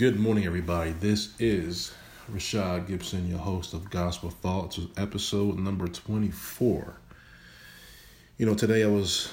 Good 0.00 0.18
morning, 0.18 0.46
everybody. 0.46 0.92
This 0.92 1.38
is 1.38 1.92
Rashad 2.32 2.88
Gibson, 2.88 3.28
your 3.28 3.38
host 3.38 3.74
of 3.74 3.90
Gospel 3.90 4.30
Thoughts, 4.30 4.80
episode 4.96 5.58
number 5.58 5.86
24. 5.88 6.96
You 8.38 8.46
know, 8.46 8.54
today 8.54 8.82
I 8.82 8.86
was 8.86 9.30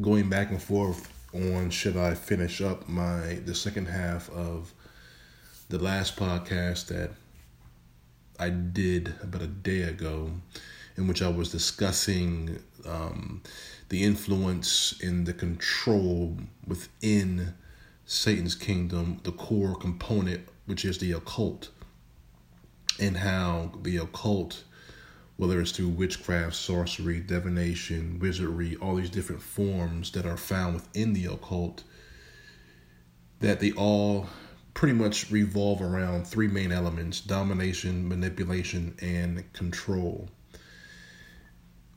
going 0.00 0.30
back 0.30 0.48
and 0.48 0.62
forth 0.62 1.12
on 1.34 1.68
should 1.68 1.98
I 1.98 2.14
finish 2.14 2.62
up 2.62 2.88
my 2.88 3.40
the 3.44 3.54
second 3.54 3.88
half 3.88 4.30
of 4.30 4.72
the 5.68 5.78
last 5.78 6.16
podcast 6.16 6.86
that 6.86 7.10
I 8.40 8.48
did 8.48 9.12
about 9.22 9.42
a 9.42 9.46
day 9.46 9.82
ago, 9.82 10.32
in 10.96 11.08
which 11.08 11.20
I 11.20 11.28
was 11.28 11.52
discussing 11.52 12.58
um, 12.86 13.42
the 13.90 14.02
influence 14.02 14.98
and 15.02 15.26
the 15.26 15.34
control 15.34 16.38
within 16.66 17.52
Satan's 18.08 18.54
kingdom, 18.54 19.18
the 19.24 19.32
core 19.32 19.74
component, 19.74 20.48
which 20.64 20.84
is 20.84 20.98
the 20.98 21.10
occult, 21.10 21.70
and 23.00 23.16
how 23.16 23.72
the 23.82 23.96
occult, 23.96 24.62
whether 25.36 25.60
it's 25.60 25.72
through 25.72 25.88
witchcraft, 25.88 26.54
sorcery, 26.54 27.18
divination, 27.18 28.20
wizardry, 28.20 28.76
all 28.76 28.94
these 28.94 29.10
different 29.10 29.42
forms 29.42 30.12
that 30.12 30.24
are 30.24 30.36
found 30.36 30.74
within 30.74 31.14
the 31.14 31.26
occult, 31.26 31.82
that 33.40 33.58
they 33.58 33.72
all 33.72 34.28
pretty 34.72 34.94
much 34.94 35.32
revolve 35.32 35.82
around 35.82 36.28
three 36.28 36.46
main 36.46 36.70
elements 36.70 37.20
domination, 37.20 38.08
manipulation, 38.08 38.94
and 39.02 39.52
control, 39.52 40.28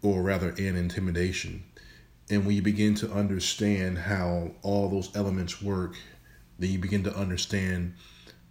or 0.02 0.24
rather, 0.24 0.50
and 0.50 0.76
intimidation. 0.76 1.64
And 2.30 2.46
when 2.46 2.56
you 2.56 2.62
begin 2.62 2.94
to 2.96 3.12
understand 3.12 3.98
how 3.98 4.52
all 4.62 4.90
those 4.90 5.16
elements 5.16 5.62
work, 5.62 5.96
then 6.60 6.70
you 6.72 6.80
begin 6.80 7.04
to 7.06 7.16
understand, 7.16 7.96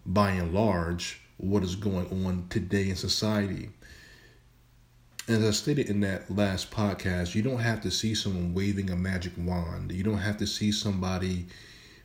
by 0.04 0.30
and 0.30 0.52
large, 0.52 1.20
what 1.36 1.62
is 1.62 1.76
going 1.76 2.26
on 2.26 2.46
today 2.50 2.88
in 2.88 2.96
society. 2.96 3.70
As 5.28 5.44
I 5.44 5.50
stated 5.50 5.88
in 5.88 6.00
that 6.00 6.30
last 6.34 6.70
podcast, 6.70 7.34
you 7.34 7.42
don't 7.42 7.58
have 7.58 7.80
to 7.82 7.90
see 7.90 8.14
someone 8.14 8.54
waving 8.54 8.90
a 8.90 8.96
magic 8.96 9.32
wand. 9.36 9.92
You 9.92 10.02
don't 10.02 10.18
have 10.18 10.38
to 10.38 10.46
see 10.46 10.72
somebody 10.72 11.46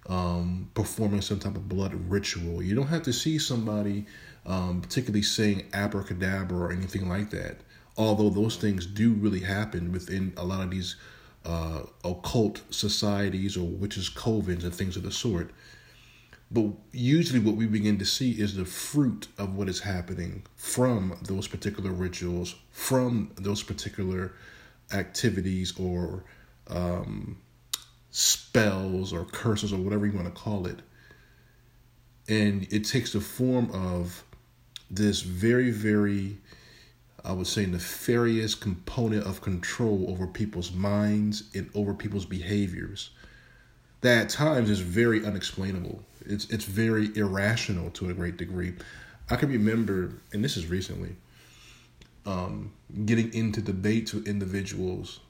um, 0.07 0.69
performing 0.73 1.21
some 1.21 1.39
type 1.39 1.55
of 1.55 1.69
blood 1.69 1.93
ritual. 2.09 2.61
You 2.61 2.75
don't 2.75 2.87
have 2.87 3.03
to 3.03 3.13
see 3.13 3.39
somebody 3.39 4.05
um, 4.45 4.81
particularly 4.81 5.23
saying 5.23 5.69
abracadabra 5.73 6.57
or 6.57 6.71
anything 6.71 7.07
like 7.09 7.29
that. 7.31 7.61
Although 7.97 8.29
those 8.29 8.57
things 8.57 8.85
do 8.85 9.13
really 9.13 9.39
happen 9.39 9.91
within 9.91 10.33
a 10.37 10.43
lot 10.43 10.61
of 10.61 10.71
these 10.71 10.95
uh, 11.45 11.83
occult 12.03 12.61
societies 12.69 13.57
or 13.57 13.67
witches' 13.67 14.09
covens 14.09 14.63
and 14.63 14.73
things 14.73 14.95
of 14.95 15.03
the 15.03 15.11
sort. 15.11 15.51
But 16.51 16.67
usually, 16.91 17.39
what 17.39 17.55
we 17.55 17.65
begin 17.65 17.97
to 17.97 18.05
see 18.05 18.31
is 18.31 18.55
the 18.55 18.65
fruit 18.65 19.27
of 19.37 19.55
what 19.55 19.67
is 19.67 19.79
happening 19.79 20.43
from 20.55 21.17
those 21.23 21.47
particular 21.47 21.91
rituals, 21.91 22.55
from 22.69 23.31
those 23.35 23.63
particular 23.63 24.33
activities 24.93 25.77
or 25.79 26.23
um, 26.67 27.37
spells 28.11 29.11
or 29.11 29.25
curses 29.25 29.73
or 29.73 29.77
whatever 29.77 30.05
you 30.05 30.13
want 30.13 30.33
to 30.33 30.41
call 30.41 30.67
it. 30.67 30.79
And 32.29 32.71
it 32.71 32.85
takes 32.85 33.13
the 33.13 33.19
form 33.19 33.71
of 33.71 34.23
this 34.89 35.21
very, 35.21 35.71
very 35.71 36.37
I 37.25 37.31
would 37.31 37.47
say, 37.47 37.65
nefarious 37.65 38.53
component 38.53 39.25
of 39.25 39.41
control 39.41 40.05
over 40.09 40.27
people's 40.27 40.71
minds 40.73 41.43
and 41.55 41.69
over 41.73 41.93
people's 41.93 42.25
behaviors 42.25 43.11
that 44.01 44.23
at 44.23 44.29
times 44.29 44.69
is 44.69 44.81
very 44.81 45.25
unexplainable. 45.25 46.03
It's 46.25 46.49
it's 46.49 46.65
very 46.65 47.15
irrational 47.15 47.89
to 47.91 48.09
a 48.09 48.13
great 48.13 48.37
degree. 48.37 48.73
I 49.29 49.37
can 49.37 49.49
remember, 49.49 50.11
and 50.33 50.43
this 50.43 50.57
is 50.57 50.67
recently, 50.67 51.15
um, 52.25 52.73
getting 53.05 53.33
into 53.33 53.61
debates 53.61 54.13
with 54.13 54.27
individuals 54.27 55.21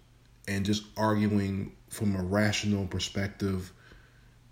and 0.47 0.66
just 0.66 0.84
arguing 0.97 1.73
from 1.89 2.16
a 2.16 2.23
rational 2.23 2.88
perspective, 2.88 3.72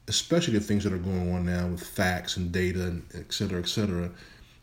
especially 0.07 0.53
the 0.53 0.59
things 0.59 0.83
that 0.83 0.93
are 0.93 0.99
going 0.99 1.33
on 1.33 1.45
now 1.45 1.67
with 1.67 1.83
facts 1.83 2.37
and 2.37 2.51
data 2.51 2.83
and 2.83 3.03
et 3.15 3.33
cetera, 3.33 3.59
et 3.59 3.67
cetera. 3.67 4.11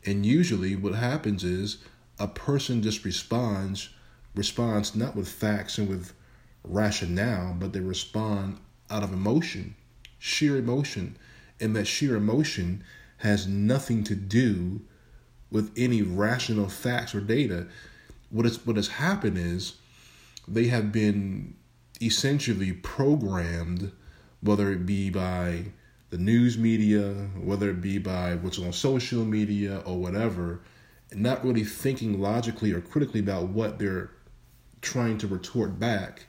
And 0.06 0.24
usually 0.24 0.76
what 0.76 0.94
happens 0.94 1.42
is 1.42 1.78
a 2.18 2.26
person 2.28 2.82
just 2.82 3.04
responds 3.04 3.90
responds 4.34 4.94
not 4.94 5.16
with 5.16 5.28
facts 5.28 5.78
and 5.78 5.88
with 5.88 6.12
rationale, 6.62 7.56
but 7.58 7.72
they 7.72 7.80
respond 7.80 8.58
out 8.90 9.02
of 9.02 9.12
emotion, 9.12 9.74
sheer 10.18 10.56
emotion, 10.56 11.16
and 11.60 11.74
that 11.74 11.86
sheer 11.86 12.16
emotion 12.16 12.84
has 13.18 13.46
nothing 13.46 14.04
to 14.04 14.14
do 14.14 14.80
with 15.50 15.72
any 15.76 16.02
rational 16.02 16.68
facts 16.68 17.14
or 17.14 17.20
data. 17.20 17.66
What 18.30 18.46
is 18.46 18.64
what 18.64 18.76
has 18.76 18.88
happened 18.88 19.38
is 19.38 19.74
they 20.46 20.68
have 20.68 20.92
been 20.92 21.54
essentially 22.00 22.72
programmed, 22.72 23.90
whether 24.40 24.70
it 24.70 24.86
be 24.86 25.10
by 25.10 25.64
the 26.10 26.18
news 26.18 26.56
media, 26.56 27.12
whether 27.36 27.70
it 27.70 27.80
be 27.80 27.98
by 27.98 28.36
what's 28.36 28.58
on 28.58 28.72
social 28.72 29.24
media 29.24 29.82
or 29.84 29.98
whatever, 29.98 30.60
not 31.14 31.44
really 31.44 31.64
thinking 31.64 32.20
logically 32.20 32.72
or 32.72 32.80
critically 32.80 33.20
about 33.20 33.48
what 33.48 33.78
they're 33.78 34.10
trying 34.80 35.18
to 35.18 35.26
retort 35.26 35.78
back, 35.78 36.26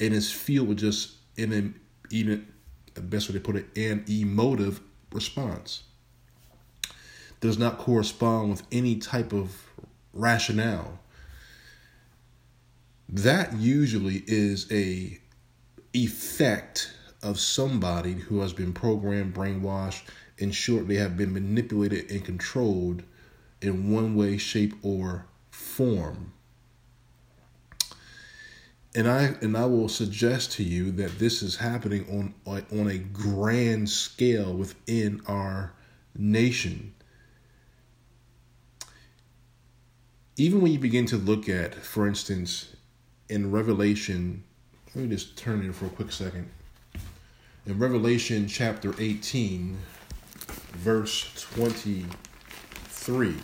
and 0.00 0.14
is 0.14 0.32
filled 0.32 0.68
with 0.68 0.78
just 0.78 1.14
an 1.36 1.74
even 2.10 2.46
the 2.94 3.00
best 3.00 3.28
way 3.28 3.34
to 3.34 3.40
put 3.40 3.56
it, 3.56 3.66
an 3.76 4.04
emotive 4.08 4.80
response. 5.12 5.82
Does 7.40 7.58
not 7.58 7.78
correspond 7.78 8.50
with 8.50 8.62
any 8.72 8.96
type 8.96 9.32
of 9.32 9.66
rationale. 10.12 11.00
That 13.08 13.54
usually 13.54 14.22
is 14.26 14.70
a 14.72 15.18
effect 15.92 16.92
of 17.22 17.38
somebody 17.38 18.12
who 18.12 18.40
has 18.40 18.52
been 18.52 18.72
programmed, 18.72 19.34
brainwashed, 19.34 20.02
in 20.38 20.50
short, 20.50 20.88
they 20.88 20.96
have 20.96 21.16
been 21.16 21.32
manipulated 21.32 22.10
and 22.10 22.24
controlled 22.24 23.02
in 23.64 23.90
one 23.90 24.14
way, 24.14 24.36
shape, 24.36 24.74
or 24.82 25.26
form. 25.50 26.32
And 28.94 29.08
I 29.08 29.34
and 29.40 29.56
I 29.56 29.64
will 29.64 29.88
suggest 29.88 30.52
to 30.52 30.62
you 30.62 30.92
that 30.92 31.18
this 31.18 31.42
is 31.42 31.56
happening 31.56 32.32
on 32.46 32.62
on 32.70 32.88
a 32.88 32.98
grand 32.98 33.90
scale 33.90 34.54
within 34.54 35.20
our 35.26 35.72
nation. 36.16 36.94
Even 40.36 40.60
when 40.60 40.72
you 40.72 40.78
begin 40.78 41.06
to 41.06 41.16
look 41.16 41.48
at, 41.48 41.74
for 41.74 42.06
instance, 42.06 42.74
in 43.28 43.50
Revelation, 43.50 44.42
let 44.94 45.04
me 45.04 45.10
just 45.10 45.36
turn 45.36 45.64
it 45.64 45.74
for 45.74 45.86
a 45.86 45.90
quick 45.90 46.12
second. 46.12 46.48
In 47.66 47.78
Revelation 47.78 48.46
chapter 48.46 48.94
18, 48.98 49.78
verse 50.74 51.46
23 51.54 53.34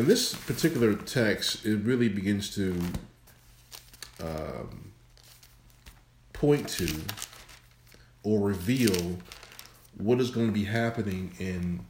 in 0.00 0.08
this 0.08 0.34
particular 0.34 0.94
text, 0.94 1.66
it 1.66 1.76
really 1.76 2.08
begins 2.08 2.54
to 2.54 2.74
um, 4.24 4.92
point 6.32 6.66
to 6.70 6.88
or 8.22 8.40
reveal 8.40 9.18
what 9.98 10.18
is 10.18 10.30
going 10.30 10.46
to 10.46 10.52
be 10.52 10.64
happening 10.64 11.34
in 11.38 11.84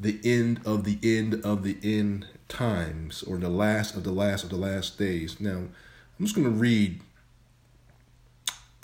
the 0.00 0.20
end 0.22 0.60
of 0.64 0.84
the 0.84 0.98
end 1.02 1.44
of 1.44 1.64
the 1.64 1.78
end 1.82 2.28
times 2.46 3.24
or 3.24 3.38
the 3.38 3.48
last 3.48 3.96
of 3.96 4.04
the 4.04 4.12
last 4.12 4.44
of 4.44 4.50
the 4.50 4.56
last 4.56 4.96
days. 4.98 5.40
Now, 5.40 5.58
I'm 5.58 6.24
just 6.24 6.36
going 6.36 6.46
to 6.46 6.56
read 6.56 7.00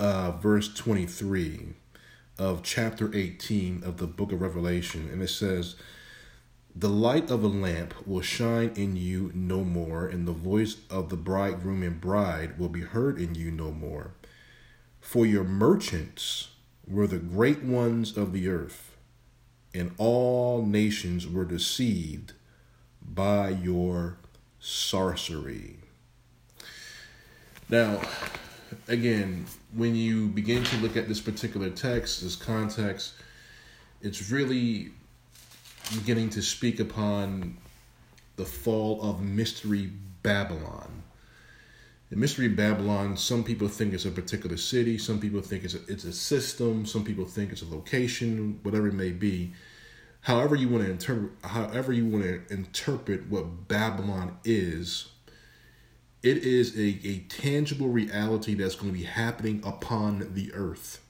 uh, 0.01 0.33
verse 0.33 0.75
23 0.75 1.75
of 2.41 2.65
chapter 2.65 3.15
18 3.15 3.85
of 3.85 3.99
the 3.99 4.09
book 4.09 4.33
of 4.33 4.41
Revelation, 4.41 5.09
and 5.13 5.23
it 5.23 5.31
says, 5.31 5.77
the 6.77 6.89
light 6.89 7.31
of 7.31 7.45
a 7.45 7.49
lamp 7.49 7.95
will 8.05 8.21
shine 8.21 8.73
in 8.75 8.97
you 8.97 9.31
no 9.33 9.63
more, 9.63 10.07
and 10.07 10.27
the 10.27 10.33
voice 10.33 10.79
of 10.91 11.09
the 11.09 11.17
bridegroom 11.17 11.85
and 11.85 12.01
bride 12.01 12.59
will 12.59 12.69
be 12.69 12.81
heard 12.81 13.21
in 13.21 13.37
you 13.37 13.53
no 13.53 13.71
more. 13.71 14.15
For 15.01 15.25
your 15.25 15.45
merchants 15.45 16.49
were 16.87 17.07
the 17.07 17.19
great 17.19 17.63
ones 17.63 18.17
of 18.17 18.33
the 18.33 18.49
earth, 18.49 18.97
and 19.73 19.95
all 19.99 20.67
nations 20.67 21.29
were 21.29 21.45
deceived 21.45 22.33
by 23.01 23.51
your 23.51 24.19
sorcery. 24.59 25.77
Now, 27.69 28.03
again, 28.89 29.47
when 29.73 29.95
you 29.95 30.27
begin 30.29 30.65
to 30.65 30.77
look 30.79 30.97
at 30.97 31.07
this 31.07 31.21
particular 31.21 31.71
text, 31.71 32.23
this 32.23 32.37
context, 32.37 33.15
it's 34.03 34.31
really 34.31 34.91
beginning 35.93 36.31
to 36.31 36.43
speak 36.43 36.81
upon 36.81 37.59
the 38.37 38.45
fall 38.45 39.03
of 39.03 39.23
Mystery 39.23 39.91
Babylon. 40.23 41.03
In 42.11 42.21
Mystery 42.21 42.49
Babylon, 42.49 43.17
some 43.17 43.45
people 43.45 43.69
think 43.69 43.93
it's 43.93 44.05
a 44.05 44.11
particular 44.11 44.57
city, 44.57 44.99
some 44.99 45.21
people 45.21 45.41
think 45.41 45.65
it's 45.65 45.75
a, 45.75 45.81
it's 45.89 46.05
a 46.05 46.13
system, 46.13 46.87
some 46.87 47.05
people 47.05 47.25
think 47.25 47.53
it's 47.53 47.63
a 47.63 47.69
location, 47.69 48.61
whatever 48.63 48.89
it 48.89 48.95
may 48.95 49.11
be. 49.11 49.53
However 50.21 50.55
you 50.55 50.69
want 50.69 50.85
to 50.85 50.91
interpret, 50.91 51.33
however 51.43 51.93
you 51.93 52.07
want 52.07 52.25
to 52.25 52.43
interpret 52.53 53.29
what 53.29 53.69
Babylon 53.69 54.39
is, 54.45 55.11
it 56.23 56.39
is 56.39 56.75
a, 56.79 56.99
a 57.07 57.19
tangible 57.29 57.89
reality 57.89 58.55
that's 58.55 58.75
going 58.75 58.91
to 58.91 58.99
be 58.99 59.05
happening 59.05 59.61
upon 59.65 60.33
the 60.33 60.51
earth. 60.55 61.03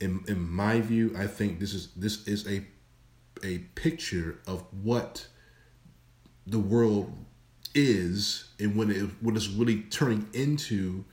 In 0.00 0.22
in 0.28 0.38
my 0.38 0.80
view, 0.82 1.14
I 1.16 1.26
think 1.26 1.60
this 1.60 1.72
is 1.72 1.88
this 1.96 2.28
is 2.28 2.46
a 2.46 2.66
a 3.44 3.58
picture 3.74 4.38
of 4.46 4.64
what 4.82 5.26
the 6.46 6.58
world 6.58 7.12
is 7.74 8.48
and 8.58 8.74
when 8.76 8.90
it 8.90 9.10
what 9.20 9.36
it's 9.36 9.48
really 9.48 9.82
turning 9.82 10.26
into 10.32 11.04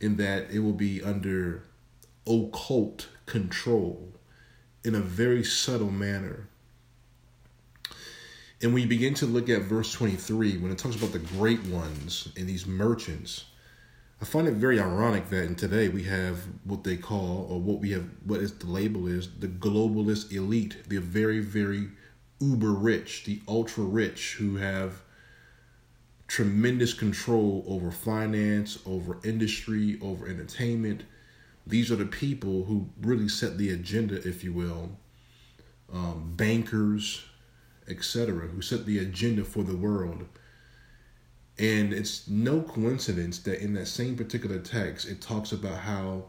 in 0.00 0.16
that 0.16 0.50
it 0.50 0.60
will 0.60 0.72
be 0.72 1.02
under 1.02 1.62
occult 2.26 3.08
control 3.26 4.12
in 4.84 4.94
a 4.94 5.00
very 5.00 5.44
subtle 5.44 5.90
manner. 5.90 6.48
And 8.62 8.72
when 8.72 8.82
you 8.82 8.88
begin 8.88 9.14
to 9.14 9.26
look 9.26 9.48
at 9.48 9.62
verse 9.62 9.92
23, 9.92 10.58
when 10.58 10.72
it 10.72 10.78
talks 10.78 10.96
about 10.96 11.12
the 11.12 11.18
great 11.18 11.62
ones 11.66 12.28
and 12.36 12.48
these 12.48 12.66
merchants, 12.66 13.44
I 14.20 14.24
find 14.24 14.48
it 14.48 14.54
very 14.54 14.80
ironic 14.80 15.28
that 15.28 15.44
in 15.44 15.56
today 15.56 15.88
we 15.88 16.04
have 16.04 16.38
what 16.64 16.84
they 16.84 16.96
call, 16.96 17.46
or 17.50 17.60
what 17.60 17.80
we 17.80 17.90
have, 17.90 18.08
what 18.24 18.40
is 18.40 18.52
the 18.52 18.66
label 18.66 19.06
is, 19.06 19.28
the 19.38 19.48
globalist 19.48 20.32
elite, 20.32 20.88
the 20.88 20.98
very, 20.98 21.40
very 21.40 21.88
uber 22.40 22.72
rich, 22.72 23.24
the 23.24 23.40
ultra 23.46 23.84
rich 23.84 24.36
who 24.38 24.56
have 24.56 25.02
tremendous 26.28 26.94
control 26.94 27.64
over 27.68 27.90
finance, 27.90 28.78
over 28.86 29.18
industry, 29.22 29.98
over 30.02 30.26
entertainment. 30.26 31.02
These 31.66 31.90
are 31.92 31.96
the 31.96 32.06
people 32.06 32.64
who 32.64 32.88
really 33.00 33.28
set 33.28 33.58
the 33.58 33.70
agenda, 33.70 34.16
if 34.26 34.42
you 34.42 34.52
will. 34.52 34.98
Um, 35.92 36.32
bankers, 36.36 37.24
etc., 37.88 38.48
who 38.48 38.60
set 38.60 38.86
the 38.86 38.98
agenda 38.98 39.44
for 39.44 39.62
the 39.62 39.76
world. 39.76 40.26
And 41.58 41.92
it's 41.92 42.28
no 42.28 42.60
coincidence 42.60 43.38
that 43.40 43.62
in 43.62 43.74
that 43.74 43.86
same 43.86 44.16
particular 44.16 44.58
text, 44.58 45.08
it 45.08 45.22
talks 45.22 45.52
about 45.52 45.78
how 45.78 46.24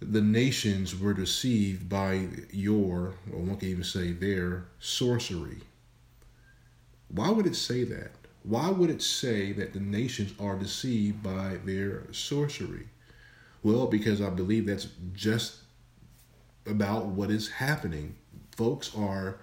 the 0.00 0.20
nations 0.20 0.98
were 0.98 1.12
deceived 1.12 1.88
by 1.88 2.28
your, 2.52 3.14
or 3.32 3.40
one 3.40 3.56
can 3.56 3.68
even 3.68 3.84
say 3.84 4.12
their, 4.12 4.68
sorcery. 4.78 5.58
Why 7.08 7.30
would 7.30 7.46
it 7.46 7.56
say 7.56 7.84
that? 7.84 8.12
Why 8.44 8.70
would 8.70 8.88
it 8.88 9.02
say 9.02 9.52
that 9.52 9.72
the 9.72 9.80
nations 9.80 10.32
are 10.40 10.56
deceived 10.56 11.22
by 11.22 11.58
their 11.64 12.04
sorcery? 12.12 12.88
Well, 13.62 13.86
because 13.86 14.22
I 14.22 14.30
believe 14.30 14.66
that's 14.66 14.88
just 15.12 15.56
about 16.66 17.06
what 17.06 17.30
is 17.30 17.48
happening. 17.48 18.14
Folks 18.56 18.94
are 18.96 19.38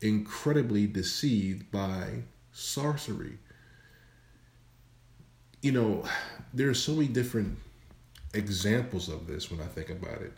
incredibly 0.00 0.86
deceived 0.86 1.72
by 1.72 2.22
sorcery. 2.58 3.38
You 5.62 5.72
know, 5.72 6.04
there 6.54 6.68
are 6.68 6.74
so 6.74 6.92
many 6.92 7.08
different 7.08 7.58
examples 8.34 9.08
of 9.08 9.26
this 9.26 9.50
when 9.50 9.60
I 9.60 9.66
think 9.66 9.90
about 9.90 10.22
it. 10.22 10.32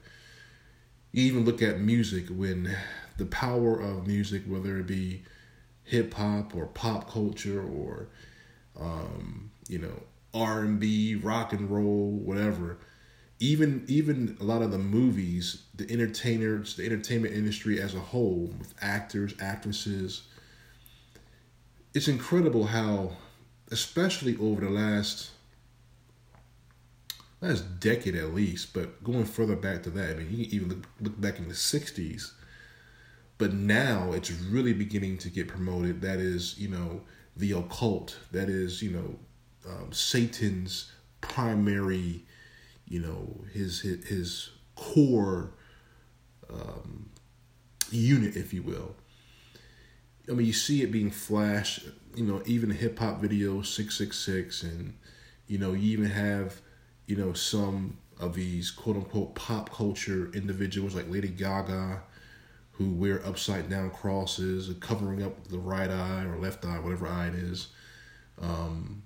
You 1.13 1.25
even 1.25 1.45
look 1.45 1.61
at 1.63 1.81
music 1.81 2.27
when 2.29 2.75
the 3.17 3.27
power 3.27 3.81
of 3.81 4.07
music, 4.07 4.45
whether 4.47 4.79
it 4.79 4.87
be 4.87 5.23
hip 5.85 6.15
hop 6.15 6.55
or 6.55 6.67
pop 6.67 7.11
culture 7.11 7.63
or 7.63 8.09
um, 8.79 9.51
you 9.69 9.79
know 9.79 10.03
R 10.33 10.61
and 10.61 10.79
B, 10.79 11.17
rock 11.17 11.53
and 11.53 11.71
roll, 11.71 12.13
whatever. 12.13 12.79
Even 13.41 13.85
even 13.89 14.37
a 14.41 14.45
lot 14.45 14.63
of 14.63 14.71
the 14.71 14.79
movies, 14.79 15.65
the 15.75 15.91
entertainers, 15.91 16.77
the 16.77 16.85
entertainment 16.87 17.35
industry 17.35 17.81
as 17.81 17.95
a 17.95 18.01
whole, 18.01 18.55
with 18.59 18.75
actors, 18.81 19.35
actresses. 19.41 20.23
It's 21.93 22.09
incredible 22.09 22.67
how, 22.67 23.17
especially 23.71 24.37
over 24.37 24.61
the 24.61 24.71
last 24.71 25.31
last 27.41 27.81
decade 27.81 28.15
at 28.17 28.35
least, 28.35 28.75
but 28.75 29.03
going 29.03 29.25
further 29.25 29.57
back 29.57 29.83
to 29.83 29.91
that, 29.91 30.17
I 30.17 30.19
mean, 30.21 30.31
you 30.31 30.45
can 30.45 30.55
even 30.55 30.69
look, 30.69 30.87
look 31.01 31.21
back 31.21 31.39
in 31.39 31.49
the 31.49 31.55
'60s 31.55 32.33
but 33.41 33.55
now 33.55 34.13
it's 34.13 34.31
really 34.31 34.75
beginning 34.75 35.17
to 35.17 35.31
get 35.31 35.49
promoted. 35.49 36.03
That 36.03 36.19
is, 36.19 36.59
you 36.59 36.69
know, 36.69 37.01
the 37.35 37.53
occult. 37.53 38.19
That 38.33 38.51
is, 38.51 38.83
you 38.83 38.91
know, 38.91 39.19
um, 39.67 39.93
Satan's 39.93 40.93
primary, 41.23 42.27
you 42.87 43.01
know, 43.01 43.43
his 43.51 43.81
his, 43.81 44.05
his 44.05 44.51
core 44.75 45.55
um, 46.53 47.09
unit, 47.91 48.37
if 48.37 48.53
you 48.53 48.63
will. 48.63 48.95
I 50.29 50.33
mean, 50.33 50.47
you 50.47 50.53
see 50.53 50.83
it 50.83 50.93
being 50.93 51.11
flashed. 51.11 51.85
You 52.15 52.25
know, 52.25 52.43
even 52.47 52.71
hip 52.71 52.99
hop 52.99 53.21
video 53.21 53.63
six 53.63 53.97
six 53.97 54.19
six, 54.19 54.63
and 54.63 54.95
you 55.47 55.59
know, 55.59 55.73
you 55.73 55.93
even 55.93 56.11
have, 56.11 56.61
you 57.07 57.17
know, 57.17 57.33
some 57.33 57.99
of 58.19 58.35
these 58.35 58.71
quote 58.71 58.97
unquote 58.97 59.35
pop 59.35 59.71
culture 59.71 60.31
individuals 60.35 60.95
like 60.95 61.11
Lady 61.11 61.29
Gaga 61.29 62.03
who 62.81 62.95
wear 62.95 63.25
upside 63.27 63.69
down 63.69 63.91
crosses, 63.91 64.75
covering 64.81 65.23
up 65.23 65.49
the 65.49 65.59
right 65.59 65.91
eye 65.91 66.25
or 66.25 66.39
left 66.39 66.65
eye, 66.65 66.79
whatever 66.79 67.07
eye 67.07 67.27
it 67.27 67.35
is, 67.35 67.69
um, 68.41 69.03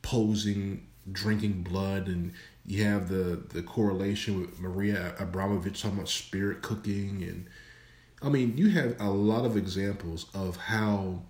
posing, 0.00 0.86
drinking 1.10 1.62
blood, 1.62 2.06
and 2.06 2.32
you 2.64 2.84
have 2.84 3.08
the 3.08 3.42
the 3.52 3.62
correlation 3.62 4.40
with 4.40 4.60
Maria 4.60 5.14
Abramovich 5.18 5.82
talking 5.82 5.98
about 5.98 6.08
spirit 6.08 6.62
cooking, 6.62 7.22
and 7.24 7.46
I 8.22 8.28
mean 8.28 8.56
you 8.56 8.70
have 8.70 9.00
a 9.00 9.10
lot 9.10 9.44
of 9.44 9.56
examples 9.56 10.26
of 10.34 10.56
how 10.56 11.22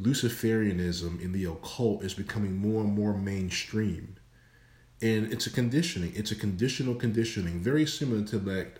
Luciferianism 0.00 1.20
in 1.20 1.32
the 1.32 1.44
occult 1.44 2.04
is 2.04 2.14
becoming 2.14 2.56
more 2.56 2.82
and 2.82 2.92
more 2.92 3.14
mainstream. 3.14 4.16
And 5.00 5.32
it's 5.32 5.46
a 5.46 5.50
conditioning. 5.50 6.12
It's 6.14 6.30
a 6.30 6.36
conditional 6.36 6.94
conditioning, 6.94 7.60
very 7.60 7.86
similar 7.86 8.24
to 8.26 8.38
that 8.40 8.78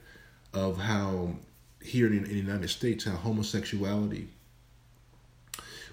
of 0.53 0.79
how 0.79 1.37
here 1.83 2.07
in, 2.07 2.25
in 2.25 2.25
the 2.25 2.35
United 2.35 2.69
States 2.69 3.05
how 3.05 3.17
homosexuality 3.17 4.29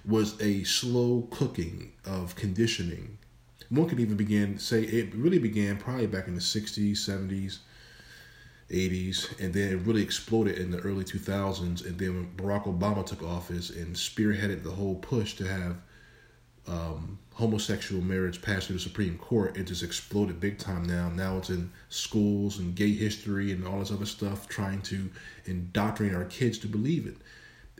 was 0.03 0.39
a 0.41 0.63
slow 0.63 1.27
cooking 1.31 1.91
of 2.05 2.35
conditioning. 2.35 3.17
One 3.69 3.89
could 3.89 3.99
even 3.99 4.15
begin 4.15 4.59
say 4.59 4.83
it 4.83 5.13
really 5.15 5.39
began 5.39 5.77
probably 5.77 6.07
back 6.07 6.27
in 6.27 6.35
the 6.35 6.41
60s, 6.41 6.91
70s, 6.93 7.59
80s, 8.69 9.39
and 9.39 9.53
then 9.53 9.71
it 9.71 9.81
really 9.81 10.01
exploded 10.01 10.57
in 10.57 10.71
the 10.71 10.79
early 10.79 11.03
2000s. 11.03 11.85
And 11.85 11.97
then 11.97 12.15
when 12.15 12.27
Barack 12.35 12.65
Obama 12.65 13.05
took 13.05 13.23
office 13.23 13.69
and 13.69 13.95
spearheaded 13.95 14.63
the 14.63 14.71
whole 14.71 14.95
push 14.95 15.35
to 15.35 15.47
have 15.47 15.81
um, 16.67 17.19
homosexual 17.33 18.01
marriage 18.01 18.41
passed 18.41 18.67
through 18.67 18.77
the 18.77 18.81
Supreme 18.81 19.17
Court, 19.19 19.55
it 19.55 19.65
just 19.65 19.83
exploded 19.83 20.39
big 20.39 20.57
time 20.57 20.83
now. 20.83 21.09
Now 21.09 21.37
it's 21.37 21.51
in 21.51 21.71
schools 21.89 22.57
and 22.57 22.75
gay 22.75 22.91
history 22.91 23.51
and 23.51 23.67
all 23.67 23.79
this 23.79 23.91
other 23.91 24.05
stuff, 24.05 24.49
trying 24.49 24.81
to 24.83 25.09
indoctrinate 25.45 26.15
our 26.15 26.25
kids 26.25 26.57
to 26.59 26.67
believe 26.67 27.05
it. 27.05 27.17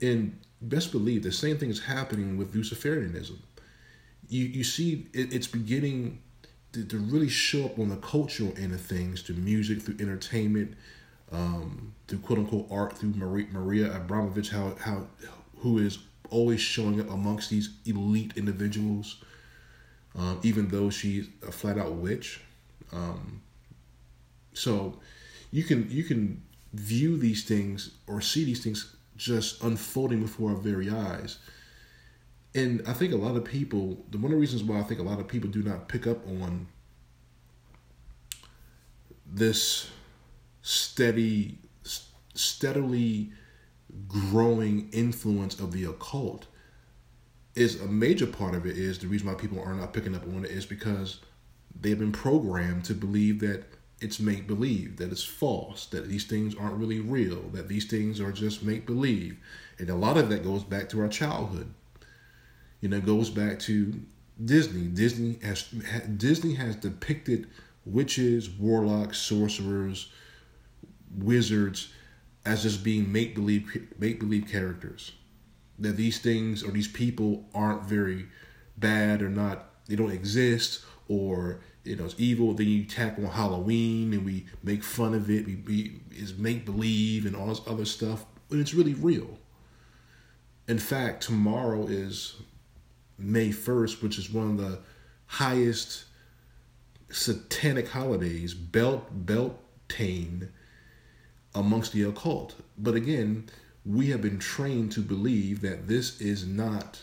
And 0.06 0.40
best 0.62 0.92
believe 0.92 1.24
the 1.24 1.32
same 1.32 1.58
thing 1.58 1.70
is 1.70 1.84
happening 1.84 2.38
with 2.38 2.54
Luciferianism. 2.54 3.38
You 4.28 4.46
you 4.46 4.64
see 4.64 5.08
it, 5.14 5.34
it's 5.34 5.48
beginning 5.48 6.22
to, 6.76 6.86
to, 6.86 6.98
really 6.98 7.30
show 7.30 7.66
up 7.66 7.80
on 7.80 7.90
the 7.90 7.96
cultural 7.98 8.54
end 8.58 8.74
of 8.74 8.82
things, 8.82 9.22
through 9.22 9.38
music, 9.38 9.82
through 9.82 9.98
entertainment, 10.00 10.76
um, 11.32 11.94
through 12.08 12.20
quote 12.20 12.40
unquote 12.40 12.68
art, 12.70 12.98
through 12.98 13.14
Maria, 13.16 13.48
Maria 13.52 13.96
Abramovich, 13.96 14.50
how 14.50 14.76
how 14.80 15.08
who 15.60 15.80
is 15.80 16.00
always 16.30 16.60
showing 16.60 17.00
up 17.00 17.10
amongst 17.10 17.50
these 17.50 17.70
elite 17.86 18.34
individuals, 18.36 19.24
um, 20.16 20.40
even 20.44 20.68
though 20.68 20.90
she's 20.90 21.28
a 21.48 21.52
flat 21.52 21.78
out 21.78 21.94
witch. 21.94 22.42
Um, 22.92 23.42
so 24.54 25.00
you 25.52 25.64
can 25.64 25.90
you 25.90 26.04
can 26.04 26.44
view 26.74 27.18
these 27.18 27.46
things 27.46 27.92
or 28.08 28.22
see 28.22 28.44
these 28.44 28.64
things 28.64 28.96
just 29.16 29.64
unfolding 29.64 30.22
before 30.22 30.52
our 30.52 30.58
very 30.58 30.90
eyes. 30.90 31.38
And 32.56 32.82
I 32.88 32.94
think 32.94 33.12
a 33.12 33.18
lot 33.18 33.36
of 33.36 33.44
people, 33.44 34.06
the 34.10 34.18
one 34.18 34.26
of 34.26 34.32
the 34.32 34.38
reasons 34.38 34.64
why 34.64 34.80
I 34.80 34.84
think 34.84 35.02
a 35.02 35.04
lot 35.04 35.20
of 35.20 35.28
people 35.28 35.50
do 35.50 35.62
not 35.62 35.90
pick 35.90 36.08
up 36.08 36.26
on 36.26 36.68
this 39.26 39.90
steady, 40.62 41.60
steadily 42.34 43.34
growing 44.08 44.90
influence 44.92 45.60
of 45.60 45.74
the 45.74 45.84
occult 45.84 46.48
is 47.56 47.82
a 47.82 47.88
major 47.88 48.26
part 48.26 48.56
of 48.56 48.66
it 48.66 48.78
is 48.78 49.00
the 49.00 49.08
reason 49.08 49.28
why 49.28 49.34
people 49.34 49.62
are 49.62 49.74
not 49.74 49.94
picking 49.94 50.16
up 50.16 50.24
on 50.24 50.46
it 50.46 50.52
is 50.52 50.66
because 50.66 51.20
they've 51.80 52.00
been 52.00 52.12
programmed 52.12 52.86
to 52.86 52.94
believe 52.94 53.40
that 53.42 53.66
it's 54.00 54.20
make 54.20 54.48
believe, 54.48 54.98
that 54.98 55.12
it's 55.12 55.24
false, 55.24 55.86
that 55.88 56.08
these 56.08 56.26
things 56.26 56.56
aren't 56.56 56.76
really 56.76 57.00
real, 57.02 57.42
that 57.50 57.68
these 57.68 57.86
things 57.86 58.22
are 58.22 58.32
just 58.32 58.64
make 58.64 58.86
believe. 58.86 59.38
And 59.78 59.90
a 59.90 59.96
lot 59.96 60.18
of 60.18 60.30
that 60.30 60.44
goes 60.44 60.64
back 60.64 60.88
to 60.90 61.02
our 61.02 61.08
childhood. 61.10 61.74
You 62.86 62.92
know, 62.92 63.02
goes 63.02 63.32
back 63.32 63.58
to 63.62 64.00
Disney. 64.46 64.86
Disney 64.86 65.40
has 65.42 65.64
Disney 66.18 66.54
has 66.54 66.76
depicted 66.76 67.48
witches, 67.84 68.48
warlocks, 68.48 69.18
sorcerers, 69.18 70.12
wizards 71.18 71.92
as 72.46 72.62
just 72.62 72.84
being 72.84 73.12
make 73.12 73.34
believe 73.34 73.88
make 73.98 74.20
believe 74.20 74.48
characters. 74.48 75.14
That 75.80 75.98
these 75.98 76.20
things 76.20 76.62
or 76.62 76.70
these 76.70 76.88
people 76.88 77.50
aren't 77.56 77.86
very 77.86 78.28
bad 78.78 79.24
or 79.24 79.30
not 79.30 79.68
they 79.88 79.96
don't 79.96 80.12
exist 80.12 80.86
or 81.08 81.62
you 81.86 81.96
know 81.96 82.06
it's 82.06 82.14
evil. 82.20 82.54
Then 82.54 82.68
you 82.68 82.84
tackle 82.84 83.28
Halloween 83.28 84.14
and 84.14 84.24
we 84.24 84.46
make 84.62 84.84
fun 84.84 85.16
of 85.16 85.32
it. 85.32 85.48
We, 85.48 85.56
we 85.56 86.02
is 86.12 86.38
make 86.38 86.66
believe 86.66 87.26
and 87.26 87.36
all 87.36 87.48
this 87.48 87.62
other 87.66 87.86
stuff, 87.86 88.26
but 88.48 88.60
it's 88.60 88.76
really 88.76 88.94
real. 88.94 89.40
In 90.68 90.78
fact, 90.78 91.24
tomorrow 91.24 91.88
is 91.88 92.36
May 93.18 93.52
first, 93.52 94.04
which 94.04 94.18
is 94.18 94.30
one 94.30 94.52
of 94.52 94.58
the 94.58 94.80
highest 95.28 96.06
satanic 97.10 97.90
holidays, 97.90 98.54
Belt 98.54 99.08
Beltane, 99.26 100.50
amongst 101.54 101.94
the 101.94 102.04
occult. 102.04 102.56
But 102.78 102.96
again, 102.96 103.50
we 103.86 104.08
have 104.08 104.22
been 104.22 104.40
trained 104.40 104.92
to 104.94 105.02
believe 105.02 105.62
that 105.62 105.88
this 105.88 106.20
is 106.20 106.46
not 106.46 107.02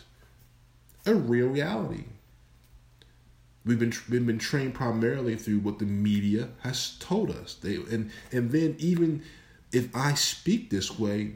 a 1.05 1.15
real 1.15 1.47
reality. 1.47 2.05
We've 3.65 3.79
been 3.79 3.93
we've 4.09 4.25
been 4.25 4.39
trained 4.39 4.73
primarily 4.73 5.37
through 5.37 5.59
what 5.59 5.79
the 5.79 5.85
media 5.85 6.49
has 6.61 6.97
told 6.99 7.31
us. 7.31 7.55
They 7.55 7.75
and 7.75 8.11
and 8.31 8.51
then 8.51 8.75
even 8.77 9.23
if 9.71 9.95
I 9.95 10.13
speak 10.15 10.69
this 10.69 10.99
way, 10.99 11.33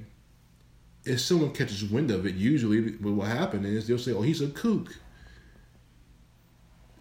if 1.08 1.20
someone 1.22 1.52
catches 1.52 1.84
wind 1.86 2.12
of 2.12 2.26
it, 2.26 2.36
usually 2.36 2.92
what 2.98 3.16
will 3.16 3.24
happen 3.24 3.66
is 3.66 3.88
they'll 3.88 3.98
say, 3.98 4.14
"Oh, 4.14 4.22
he's 4.22 4.42
a 4.42 4.48
kook." 4.48 4.96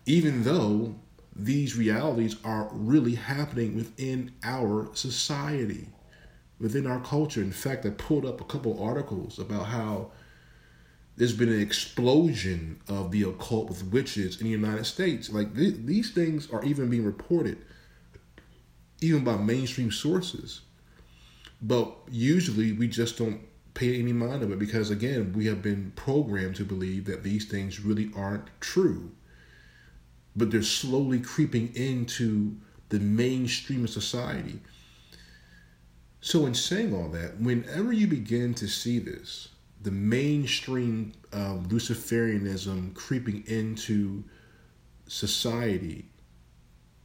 Even 0.07 0.45
though 0.45 0.95
these 1.39 1.77
realities 1.77 2.37
are 2.45 2.71
really 2.73 3.15
happening 3.15 3.77
within 3.77 4.33
our 4.43 4.89
society, 4.95 5.89
within 6.59 6.87
our 6.87 7.01
culture. 7.01 7.43
In 7.43 7.53
fact, 7.53 7.85
I 7.85 7.91
pulled 7.91 8.25
up 8.25 8.41
a 8.41 8.45
couple 8.45 8.83
articles 8.83 9.39
about 9.39 9.67
how 9.67 10.13
there's 11.17 11.35
been 11.35 11.51
an 11.51 11.61
explosion 11.61 12.81
of 12.89 13.11
the 13.11 13.23
occult 13.23 13.69
with 13.69 13.85
witches 13.85 14.41
in 14.41 14.45
the 14.45 14.51
United 14.51 14.87
States. 14.87 15.31
Like 15.31 15.55
th- 15.55 15.77
these 15.85 16.13
things 16.13 16.51
are 16.51 16.65
even 16.65 16.89
being 16.89 17.05
reported, 17.05 17.59
even 19.01 19.25
by 19.25 19.37
mainstream 19.37 19.91
sources. 19.91 20.63
But 21.61 21.95
usually 22.11 22.73
we 22.73 22.89
just 22.89 23.19
don't 23.19 23.41
pay 23.77 23.99
any 23.99 24.13
mind 24.13 24.43
of 24.43 24.51
it 24.51 24.59
because, 24.59 24.91
again, 24.91 25.33
we 25.37 25.47
have 25.47 25.63
been 25.63 25.93
programmed 25.95 26.57
to 26.57 26.65
believe 26.65 27.05
that 27.05 27.23
these 27.23 27.45
things 27.45 27.79
really 27.79 28.11
aren't 28.17 28.49
true. 28.61 29.13
But 30.35 30.51
they're 30.51 30.63
slowly 30.63 31.21
creeping 31.21 31.75
into 31.75 32.57
the 32.89 32.99
mainstream 32.99 33.85
of 33.85 33.91
society. 33.91 34.61
So, 36.21 36.47
in 36.47 36.55
saying 36.55 36.95
all 36.95 37.09
that, 37.11 37.39
whenever 37.39 37.93
you 37.93 38.07
begin 38.07 38.55
to 38.55 38.67
see 38.67 38.99
this, 38.99 39.49
the 39.83 39.91
mainstream 39.91 41.13
of 41.33 41.69
Luciferianism 41.69 42.95
creeping 42.95 43.45
into 43.47 44.25
society, 45.07 46.07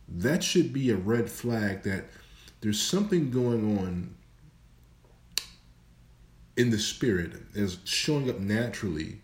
that 0.07 0.43
should 0.43 0.73
be 0.73 0.89
a 0.89 0.95
red 0.95 1.29
flag 1.29 1.83
that 1.83 2.05
there's 2.61 2.81
something 2.81 3.29
going 3.29 3.77
on 3.77 4.15
in 6.61 6.69
the 6.69 6.77
spirit 6.77 7.31
is 7.55 7.79
showing 7.85 8.29
up 8.29 8.39
naturally 8.39 9.19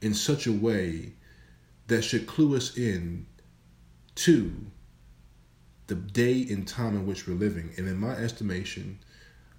in 0.00 0.14
such 0.14 0.46
a 0.46 0.52
way 0.52 1.12
that 1.88 2.02
should 2.02 2.28
clue 2.28 2.54
us 2.54 2.78
in 2.78 3.26
to 4.14 4.54
the 5.88 5.96
day 5.96 6.46
and 6.48 6.66
time 6.68 6.94
in 6.94 7.04
which 7.04 7.26
we're 7.26 7.34
living. 7.34 7.72
And 7.76 7.88
in 7.88 7.98
my 7.98 8.12
estimation, 8.12 9.00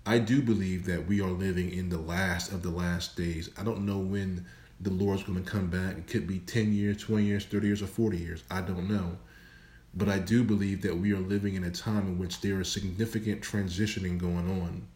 I 0.06 0.20
do 0.20 0.42
believe 0.42 0.86
that 0.86 1.06
we 1.06 1.20
are 1.20 1.30
living 1.30 1.70
in 1.70 1.90
the 1.90 1.98
last 1.98 2.54
of 2.54 2.64
the 2.64 2.70
last 2.70 3.18
days. 3.18 3.50
I 3.58 3.64
don't 3.64 3.86
know 3.86 4.00
when 4.00 4.46
the 4.80 4.92
Lord's 4.92 5.24
going 5.24 5.44
to 5.44 5.52
come 5.52 5.68
back. 5.70 5.98
It 5.98 6.08
could 6.08 6.28
be 6.28 6.40
10 6.40 6.72
years, 6.72 7.04
20 7.04 7.26
years, 7.26 7.46
30 7.46 7.68
years, 7.68 7.82
or 7.82 7.88
40 7.88 8.18
years. 8.18 8.44
I 8.50 8.62
don't 8.62 8.90
know. 8.90 9.18
But 9.94 10.08
I 10.08 10.20
do 10.20 10.46
believe 10.46 10.82
that 10.84 10.98
we 10.98 11.12
are 11.12 11.20
living 11.20 11.56
in 11.56 11.66
a 11.66 11.72
time 11.72 12.08
in 12.08 12.18
which 12.18 12.40
there 12.40 12.62
is 12.62 12.72
significant 12.72 13.42
transitioning 13.42 14.18
going 14.18 14.50
on. 14.62 14.88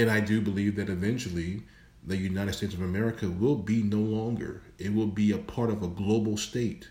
And 0.00 0.10
I 0.10 0.18
do 0.20 0.40
believe 0.40 0.76
that 0.76 0.88
eventually 0.88 1.62
the 2.06 2.16
United 2.16 2.54
States 2.54 2.72
of 2.72 2.80
America 2.80 3.28
will 3.28 3.54
be 3.54 3.82
no 3.82 3.98
longer. 3.98 4.62
It 4.78 4.94
will 4.94 5.08
be 5.08 5.32
a 5.32 5.36
part 5.36 5.68
of 5.68 5.82
a 5.82 5.88
global 5.88 6.38
state. 6.38 6.88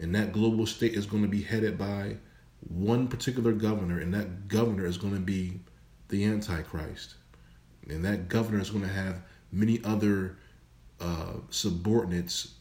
And 0.00 0.12
that 0.16 0.32
global 0.32 0.66
state 0.66 0.94
is 0.94 1.06
going 1.06 1.22
to 1.22 1.28
be 1.28 1.42
headed 1.42 1.78
by 1.78 2.16
one 2.68 3.06
particular 3.06 3.52
governor, 3.52 4.00
and 4.00 4.12
that 4.12 4.48
governor 4.48 4.86
is 4.86 4.98
going 4.98 5.14
to 5.14 5.20
be 5.20 5.60
the 6.08 6.24
Antichrist. 6.24 7.14
And 7.88 8.04
that 8.04 8.28
governor 8.28 8.60
is 8.60 8.70
going 8.70 8.82
to 8.82 8.92
have 8.92 9.22
many 9.52 9.80
other 9.84 10.36
uh, 11.00 11.34
subordinates 11.50 12.54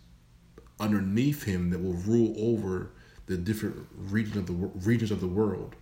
underneath 0.79 1.41
him 1.41 1.71
that 1.71 1.81
will 1.81 1.93
rule 1.93 2.35
over 2.37 2.91
the 3.25 3.35
different 3.35 3.87
regions 3.97 4.37
of 4.37 4.45
the 4.45 4.53
regions 4.53 5.09
of 5.09 5.21
the 5.21 5.27
world. 5.27 5.75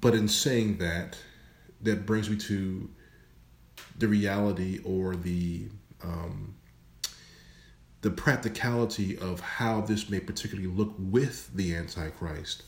But 0.00 0.14
in 0.14 0.28
saying 0.28 0.78
that, 0.78 1.16
that 1.82 2.06
brings 2.06 2.30
me 2.30 2.36
to 2.36 2.90
the 3.98 4.08
reality 4.08 4.80
or 4.84 5.16
the 5.16 5.68
um, 6.02 6.54
the 8.00 8.10
practicality 8.10 9.18
of 9.18 9.40
how 9.40 9.82
this 9.82 10.08
may 10.08 10.20
particularly 10.20 10.70
look 10.70 10.94
with 10.98 11.54
the 11.54 11.74
Antichrist. 11.74 12.62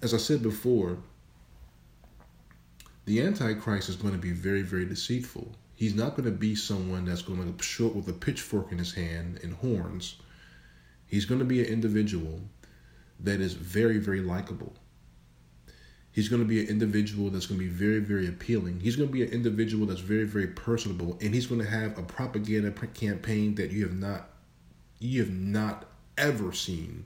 As 0.00 0.14
I 0.14 0.18
said 0.18 0.42
before, 0.42 0.98
the 3.04 3.20
Antichrist 3.20 3.88
is 3.88 3.96
going 3.96 4.14
to 4.14 4.18
be 4.18 4.30
very, 4.30 4.62
very 4.62 4.84
deceitful. 4.84 5.50
He's 5.74 5.94
not 5.94 6.10
going 6.10 6.26
to 6.26 6.36
be 6.36 6.54
someone 6.54 7.04
that's 7.04 7.22
going 7.22 7.52
to 7.52 7.62
show 7.64 7.88
up 7.88 7.94
with 7.94 8.08
a 8.08 8.12
pitchfork 8.12 8.70
in 8.70 8.78
his 8.78 8.94
hand 8.94 9.40
and 9.42 9.54
horns. 9.54 10.16
He's 11.06 11.24
going 11.24 11.40
to 11.40 11.44
be 11.44 11.60
an 11.60 11.72
individual 11.72 12.40
that 13.20 13.40
is 13.40 13.54
very, 13.54 13.98
very 13.98 14.20
likable. 14.20 14.74
He's 16.18 16.28
going 16.28 16.42
to 16.42 16.48
be 16.48 16.60
an 16.60 16.66
individual 16.66 17.30
that's 17.30 17.46
going 17.46 17.60
to 17.60 17.64
be 17.64 17.70
very, 17.70 18.00
very 18.00 18.26
appealing. 18.26 18.80
He's 18.80 18.96
going 18.96 19.08
to 19.08 19.12
be 19.12 19.22
an 19.22 19.30
individual 19.30 19.86
that's 19.86 20.00
very, 20.00 20.24
very 20.24 20.48
personable, 20.48 21.16
and 21.20 21.32
he's 21.32 21.46
going 21.46 21.60
to 21.60 21.70
have 21.70 21.96
a 21.96 22.02
propaganda 22.02 22.72
campaign 22.72 23.54
that 23.54 23.70
you 23.70 23.84
have 23.84 23.94
not, 23.94 24.28
you 24.98 25.20
have 25.20 25.30
not 25.30 25.84
ever 26.16 26.52
seen. 26.52 27.04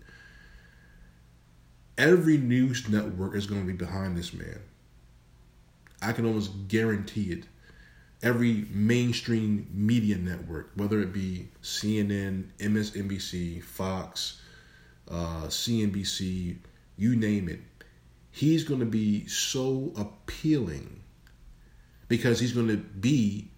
Every 1.98 2.38
news 2.38 2.88
network 2.88 3.34
is 3.34 3.46
going 3.46 3.60
to 3.60 3.66
be 3.66 3.74
behind 3.74 4.16
this 4.16 4.32
man. 4.32 4.60
I 6.00 6.12
can 6.12 6.24
almost 6.24 6.68
guarantee 6.68 7.32
it. 7.32 7.44
Every 8.22 8.64
mainstream 8.70 9.68
media 9.74 10.16
network, 10.16 10.70
whether 10.74 11.00
it 11.00 11.12
be 11.12 11.50
CNN, 11.62 12.44
MSNBC, 12.56 13.62
Fox, 13.62 14.40
uh, 15.10 15.48
CNBC, 15.48 16.56
you 16.96 17.14
name 17.14 17.50
it, 17.50 17.60
he's 18.32 18.64
going 18.64 18.80
to 18.80 18.86
be 18.86 19.26
so 19.28 19.92
appealing 19.96 21.00
because 22.08 22.40
he's 22.40 22.52
going 22.52 22.68
to 22.68 22.78
be 22.78 23.48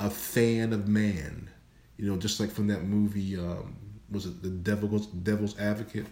a 0.00 0.08
fan 0.08 0.72
of 0.72 0.88
man. 0.88 1.50
You 1.98 2.10
know, 2.10 2.16
just 2.16 2.40
like 2.40 2.50
from 2.50 2.68
that 2.68 2.84
movie, 2.84 3.36
um, 3.36 3.76
was 4.10 4.24
it 4.26 4.42
the 4.42 4.48
Devil's 4.48 5.06
Devil's 5.08 5.58
Advocate? 5.58 6.06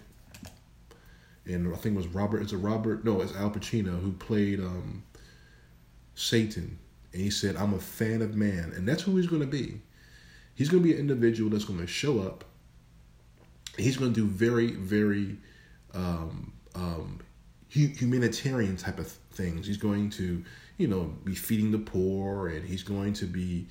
And 1.46 1.72
I 1.72 1.76
think 1.76 1.94
it 1.94 1.98
was 1.98 2.08
Robert. 2.08 2.42
It's 2.42 2.52
a 2.52 2.58
Robert. 2.58 3.04
No, 3.04 3.20
it's 3.20 3.34
Al 3.36 3.50
Pacino 3.50 4.00
who 4.00 4.12
played 4.12 4.60
um, 4.60 5.02
Satan. 6.14 6.78
And 7.12 7.22
he 7.22 7.30
said, 7.30 7.56
I'm 7.56 7.74
a 7.74 7.78
fan 7.78 8.22
of 8.22 8.34
man. 8.34 8.72
And 8.74 8.88
that's 8.88 9.02
who 9.02 9.16
he's 9.16 9.26
going 9.26 9.42
to 9.42 9.46
be. 9.46 9.80
He's 10.54 10.68
going 10.68 10.82
to 10.82 10.88
be 10.88 10.94
an 10.94 11.00
individual 11.00 11.50
that's 11.50 11.64
going 11.64 11.80
to 11.80 11.86
show 11.86 12.20
up. 12.20 12.44
He's 13.76 13.96
going 13.96 14.14
to 14.14 14.20
do 14.20 14.26
very, 14.26 14.72
very 14.72 15.36
um, 15.92 16.52
um, 16.74 17.20
humanitarian 17.74 18.76
type 18.76 18.98
of 18.98 19.08
things. 19.08 19.66
He's 19.66 19.76
going 19.76 20.10
to, 20.10 20.44
you 20.78 20.88
know, 20.88 21.14
be 21.24 21.34
feeding 21.34 21.70
the 21.72 21.78
poor 21.78 22.48
and 22.48 22.66
he's 22.66 22.82
going 22.82 23.12
to 23.14 23.26
be 23.26 23.66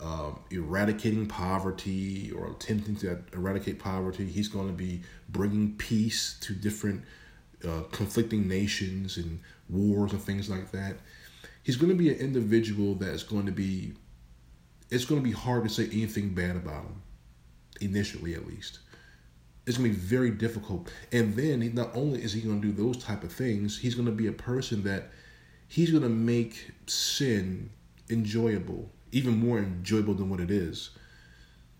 um, 0.00 0.40
eradicating 0.50 1.26
poverty 1.26 2.30
or 2.32 2.48
attempting 2.48 2.96
to 2.96 3.18
eradicate 3.32 3.78
poverty. 3.78 4.26
He's 4.26 4.48
going 4.48 4.68
to 4.68 4.74
be 4.74 5.02
bringing 5.28 5.74
peace 5.76 6.38
to 6.42 6.52
different 6.52 7.02
uh, 7.66 7.82
conflicting 7.90 8.46
nations 8.46 9.16
and 9.16 9.40
wars 9.68 10.12
and 10.12 10.20
things 10.20 10.48
like 10.48 10.70
that 10.72 10.98
he's 11.66 11.74
going 11.74 11.90
to 11.90 11.98
be 11.98 12.08
an 12.08 12.16
individual 12.20 12.94
that's 12.94 13.24
going 13.24 13.44
to 13.44 13.50
be 13.50 13.92
it's 14.88 15.04
going 15.04 15.20
to 15.20 15.24
be 15.24 15.32
hard 15.32 15.64
to 15.64 15.68
say 15.68 15.86
anything 15.86 16.32
bad 16.32 16.54
about 16.54 16.84
him 16.84 17.02
initially 17.80 18.34
at 18.34 18.46
least 18.46 18.78
it's 19.66 19.78
going 19.78 19.90
to 19.92 19.96
be 19.98 20.04
very 20.04 20.30
difficult 20.30 20.90
and 21.12 21.34
then 21.34 21.74
not 21.74 21.90
only 21.94 22.22
is 22.22 22.32
he 22.32 22.40
going 22.40 22.60
to 22.60 22.68
do 22.68 22.72
those 22.84 23.02
type 23.02 23.24
of 23.24 23.32
things 23.32 23.78
he's 23.78 23.94
going 23.94 24.06
to 24.06 24.12
be 24.12 24.26
a 24.26 24.32
person 24.32 24.82
that 24.84 25.10
he's 25.68 25.90
going 25.90 26.02
to 26.02 26.08
make 26.08 26.70
sin 26.86 27.70
enjoyable 28.10 28.90
even 29.12 29.36
more 29.38 29.58
enjoyable 29.58 30.14
than 30.14 30.28
what 30.30 30.40
it 30.40 30.50
is 30.50 30.90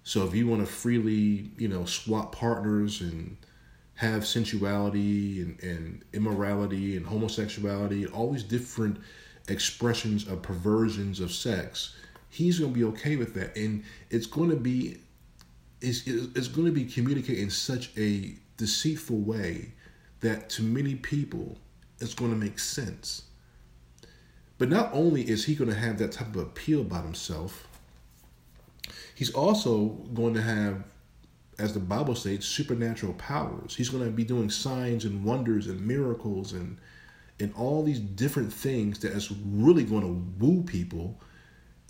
So 0.02 0.25
if 0.26 0.35
you 0.35 0.47
want 0.47 0.61
to 0.62 0.66
freely, 0.66 1.50
you 1.59 1.69
know, 1.69 1.85
swap 1.85 2.35
partners 2.35 3.00
and 3.00 3.37
have 3.97 4.26
sensuality 4.26 5.43
and, 5.43 5.62
and 5.62 6.05
immorality 6.12 6.97
and 6.97 7.07
homosexuality, 7.07 8.07
all 8.07 8.33
these 8.33 8.45
different 8.45 8.99
expressions 9.49 10.26
of 10.28 10.43
perversions 10.43 11.21
of 11.21 11.33
sex, 11.33 11.97
he's 12.28 12.59
going 12.61 12.73
to 12.73 12.78
be 12.78 12.85
okay 12.85 13.16
with 13.16 13.35
that. 13.35 13.57
And 13.57 13.85
it's 14.11 14.26
going 14.26 14.50
to 14.50 14.57
be 14.57 14.99
it's, 15.87 16.07
it's 16.07 16.49
going 16.49 16.66
to 16.66 16.73
be 16.73 16.85
communicated 16.85 17.40
in 17.40 17.50
such 17.50 17.90
a 17.97 18.35
deceitful 18.57 19.19
way 19.19 19.73
that 20.21 20.49
to 20.50 20.62
many 20.62 20.95
people 20.95 21.59
it's 22.00 22.14
going 22.14 22.31
to 22.31 22.37
make 22.37 22.59
sense. 22.59 23.23
But 24.59 24.69
not 24.69 24.90
only 24.93 25.23
is 25.23 25.45
he 25.45 25.55
going 25.55 25.71
to 25.71 25.76
have 25.76 25.99
that 25.99 26.12
type 26.12 26.28
of 26.28 26.37
appeal 26.37 26.81
about 26.81 27.05
himself, 27.05 27.66
He's 29.16 29.33
also 29.33 29.87
going 30.12 30.35
to 30.35 30.43
have, 30.43 30.85
as 31.59 31.73
the 31.73 31.81
Bible 31.81 32.14
states, 32.14 32.45
supernatural 32.45 33.14
powers. 33.14 33.75
He's 33.75 33.88
going 33.88 34.05
to 34.05 34.11
be 34.11 34.25
doing 34.25 34.50
signs 34.50 35.07
and 35.07 35.25
wonders 35.25 35.66
and 35.66 35.81
miracles 35.81 36.52
and 36.52 36.78
and 37.38 37.52
all 37.55 37.83
these 37.83 38.00
different 38.00 38.50
things 38.50 38.99
that 39.00 39.12
is 39.12 39.31
really 39.31 39.85
going 39.85 40.00
to 40.00 40.43
woo 40.43 40.62
people. 40.62 41.21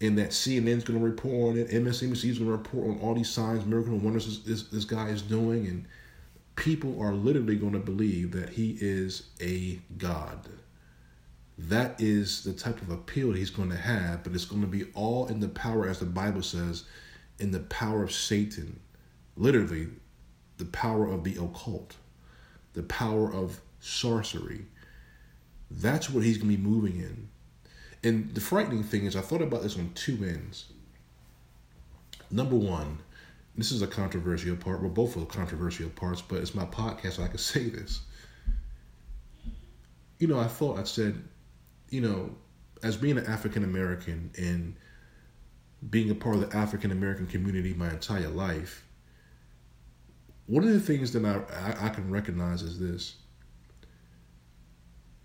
And 0.01 0.19
that 0.19 0.31
CNN's 0.31 0.85
going 0.85 0.99
to 0.99 1.05
report 1.05 1.53
on 1.53 1.59
it, 1.59 1.71
MSNBC 1.71 2.25
is 2.25 2.39
going 2.39 2.51
to 2.51 2.57
report 2.57 2.89
on 2.89 3.01
all 3.01 3.15
these 3.15 3.31
signs, 3.31 3.65
miracles, 3.65 3.95
and 3.95 4.03
wonders 4.03 4.27
this, 4.27 4.39
this, 4.41 4.69
this 4.69 4.85
guy 4.85 5.09
is 5.09 5.23
doing, 5.23 5.67
and 5.67 5.87
people 6.55 7.01
are 7.01 7.15
literally 7.15 7.57
going 7.57 7.73
to 7.73 7.79
believe 7.79 8.33
that 8.33 8.51
he 8.51 8.77
is 8.81 9.29
a 9.41 9.79
god. 9.97 10.49
That 11.59 11.99
is 11.99 12.45
the 12.45 12.53
type 12.53 12.83
of 12.83 12.91
appeal 12.91 13.33
he's 13.33 13.51
going 13.51 13.71
to 13.71 13.77
have, 13.77 14.23
but 14.23 14.35
it's 14.35 14.45
going 14.45 14.61
to 14.61 14.69
be 14.69 14.85
all 14.95 15.27
in 15.29 15.41
the 15.41 15.49
power, 15.49 15.89
as 15.89 15.99
the 15.99 16.05
Bible 16.05 16.43
says, 16.43 16.85
in 17.39 17.51
the 17.51 17.61
power 17.61 18.03
of 18.03 18.13
Satan, 18.13 18.81
literally, 19.37 19.89
the 20.59 20.67
power 20.67 21.07
of 21.07 21.25
the 21.25 21.37
occult, 21.37 21.97
the 22.75 22.83
power 22.83 23.33
of 23.33 23.61
sorcery. 23.81 24.67
That's 25.71 26.11
what 26.11 26.25
he's 26.25 26.39
going 26.39 26.51
to 26.51 26.57
be 26.59 26.63
moving 26.63 26.97
in. 26.99 27.29
And 28.07 28.33
the 28.37 28.41
frightening 28.41 28.85
thing 28.85 29.05
is, 29.05 29.17
I 29.17 29.21
thought 29.21 29.43
about 29.43 29.65
this 29.65 29.77
on 29.77 29.91
two 29.95 30.25
ends. 30.25 30.67
Number 32.31 32.55
one, 32.55 33.01
this 33.57 33.73
is 33.73 33.83
a 33.83 33.87
controversial 33.89 34.55
part. 34.55 34.81
We're 34.81 34.91
both 34.91 35.17
of 35.17 35.27
controversial 35.27 35.89
parts, 35.89 36.23
but 36.23 36.39
it's 36.39 36.55
my 36.55 36.67
podcast, 36.67 37.15
so 37.15 37.25
I 37.25 37.29
can 37.29 37.39
say 37.53 37.69
this. 37.69 38.03
You 40.21 40.29
know, 40.29 40.39
I 40.39 40.47
thought 40.47 40.79
I 40.79 40.85
said, 40.85 41.21
you 41.91 42.01
know, 42.01 42.31
as 42.81 42.97
being 42.97 43.19
an 43.19 43.27
African 43.27 43.65
American 43.65 44.31
and 44.39 44.77
being 45.91 46.09
a 46.11 46.15
part 46.15 46.37
of 46.37 46.49
the 46.49 46.57
African 46.57 46.93
American 46.93 47.27
community 47.27 47.75
my 47.75 47.91
entire 47.91 48.29
life, 48.29 48.87
one 50.47 50.63
of 50.63 50.73
the 50.73 50.79
things 50.79 51.13
that 51.15 51.25
I, 51.25 51.41
I, 51.53 51.87
I 51.87 51.89
can 51.89 52.09
recognize 52.13 52.63
is 52.63 52.79
this. 52.79 53.17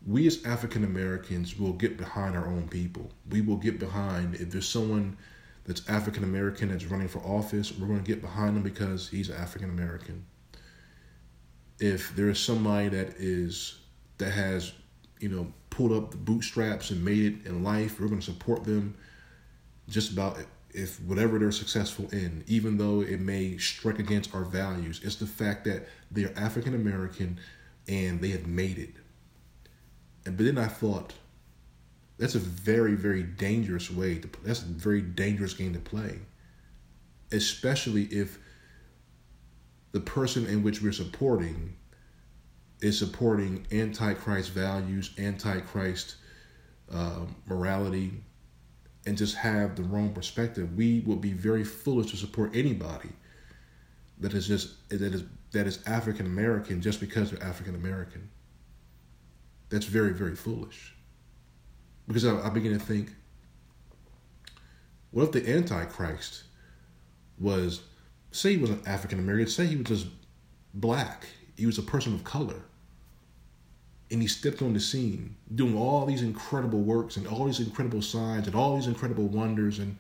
We 0.06 0.26
as 0.28 0.44
African 0.46 0.84
Americans 0.84 1.60
will 1.60 1.74
get 1.74 1.98
behind 1.98 2.36
our 2.36 2.48
own 2.48 2.68
people. 2.68 3.12
We 3.30 3.42
will 3.42 3.58
get 3.58 3.80
behind 3.80 4.36
if 4.36 4.52
there's 4.52 4.68
someone 4.68 5.18
that's 5.66 5.88
African 5.88 6.24
American 6.24 6.70
that's 6.70 6.86
running 6.86 7.08
for 7.08 7.20
office, 7.20 7.72
we're 7.72 7.88
going 7.88 8.04
to 8.04 8.06
get 8.06 8.22
behind 8.22 8.56
them 8.56 8.64
because 8.64 9.08
he's 9.08 9.30
African 9.30 9.70
American. 9.70 10.26
If 11.80 12.16
there 12.16 12.30
is 12.30 12.40
somebody 12.40 12.90
that 12.90 13.16
is 13.18 13.80
that 14.18 14.32
has, 14.32 14.74
you 15.20 15.30
know, 15.30 15.54
pulled 15.70 15.92
up 15.92 16.12
the 16.12 16.18
bootstraps 16.18 16.92
and 16.92 17.04
made 17.04 17.20
it 17.20 17.48
in 17.48 17.64
life, 17.64 18.00
we're 18.00 18.08
going 18.08 18.20
to 18.20 18.26
support 18.26 18.64
them 18.64 18.96
just 19.88 20.12
about 20.12 20.38
if 20.74 21.02
whatever 21.02 21.38
they're 21.38 21.52
successful 21.52 22.08
in, 22.12 22.44
even 22.48 22.78
though 22.78 23.02
it 23.02 23.20
may 23.20 23.58
strike 23.58 24.00
against 24.00 24.34
our 24.34 24.46
values, 24.46 25.02
it's 25.04 25.16
the 25.16 25.28
fact 25.28 25.66
that 25.66 25.88
they're 26.12 26.34
African 26.38 26.74
American 26.74 27.40
and 27.88 28.22
they 28.22 28.30
have 28.30 28.48
made 28.48 28.78
it. 28.78 28.96
And 30.26 30.38
but 30.38 30.46
then 30.46 30.58
I 30.58 30.68
thought, 30.68 31.14
that's 32.18 32.36
a 32.36 32.40
very 32.40 32.94
very 32.94 33.24
dangerous 33.24 33.90
way 33.90 34.20
to. 34.20 34.30
That's 34.44 34.62
a 34.62 34.66
very 34.66 35.02
dangerous 35.02 35.54
game 35.54 35.74
to 35.74 35.80
play, 35.80 36.20
especially 37.32 38.04
if 38.06 38.38
the 39.92 40.00
person 40.00 40.46
in 40.46 40.64
which 40.64 40.82
we're 40.82 40.92
supporting 40.92 41.76
is 42.82 42.98
supporting 42.98 43.66
antichrist 43.72 44.52
values, 44.52 45.12
antichrist 45.20 46.16
uh, 46.92 47.22
morality, 47.46 48.12
and 49.06 49.18
just 49.18 49.36
have 49.36 49.76
the 49.76 49.84
wrong 49.84 50.14
perspective, 50.14 50.76
we 50.76 51.02
will 51.06 51.16
be 51.16 51.34
very 51.34 51.64
foolish 51.64 52.12
to 52.12 52.18
support 52.18 52.56
anybody 52.56 53.10
that 54.20 54.34
is 54.34 54.48
just 54.48 54.88
that 54.90 55.02
is 55.02 55.24
that 55.52 55.68
is 55.68 55.80
African 55.86 56.26
American 56.26 56.82
just 56.82 57.00
because 57.00 57.32
they're 57.32 57.44
African 57.44 57.76
American. 57.76 58.30
That's 59.72 59.86
very 59.86 60.14
very 60.14 60.36
foolish. 60.36 60.94
Because 62.08 62.26
I, 62.26 62.46
I 62.46 62.50
begin 62.50 62.78
to 62.78 62.84
think, 62.84 63.12
what 65.12 65.24
if 65.24 65.32
the 65.32 65.50
Antichrist 65.50 66.44
was, 67.40 67.82
say 68.32 68.52
he 68.52 68.58
was 68.58 68.70
an 68.70 68.82
African 68.86 69.18
American, 69.18 69.48
say 69.48 69.66
he 69.66 69.78
was 69.78 69.88
just 69.88 70.08
black, 70.74 71.26
he 71.58 71.66
was 71.66 71.78
a 71.78 71.84
person 71.84 72.14
of 72.14 72.24
color, 72.24 72.64
and 74.12 74.22
he 74.22 74.28
stepped 74.28 74.62
on 74.62 74.74
the 74.74 74.80
scene 74.80 75.36
doing 75.56 75.78
all 75.78 76.06
these 76.06 76.22
incredible 76.22 76.82
works 76.82 77.16
and 77.16 77.26
all 77.26 77.46
these 77.46 77.62
incredible 77.62 78.02
signs 78.02 78.46
and 78.46 78.56
all 78.56 78.76
these 78.76 78.88
incredible 78.88 79.28
wonders 79.28 79.80
and 79.80 79.98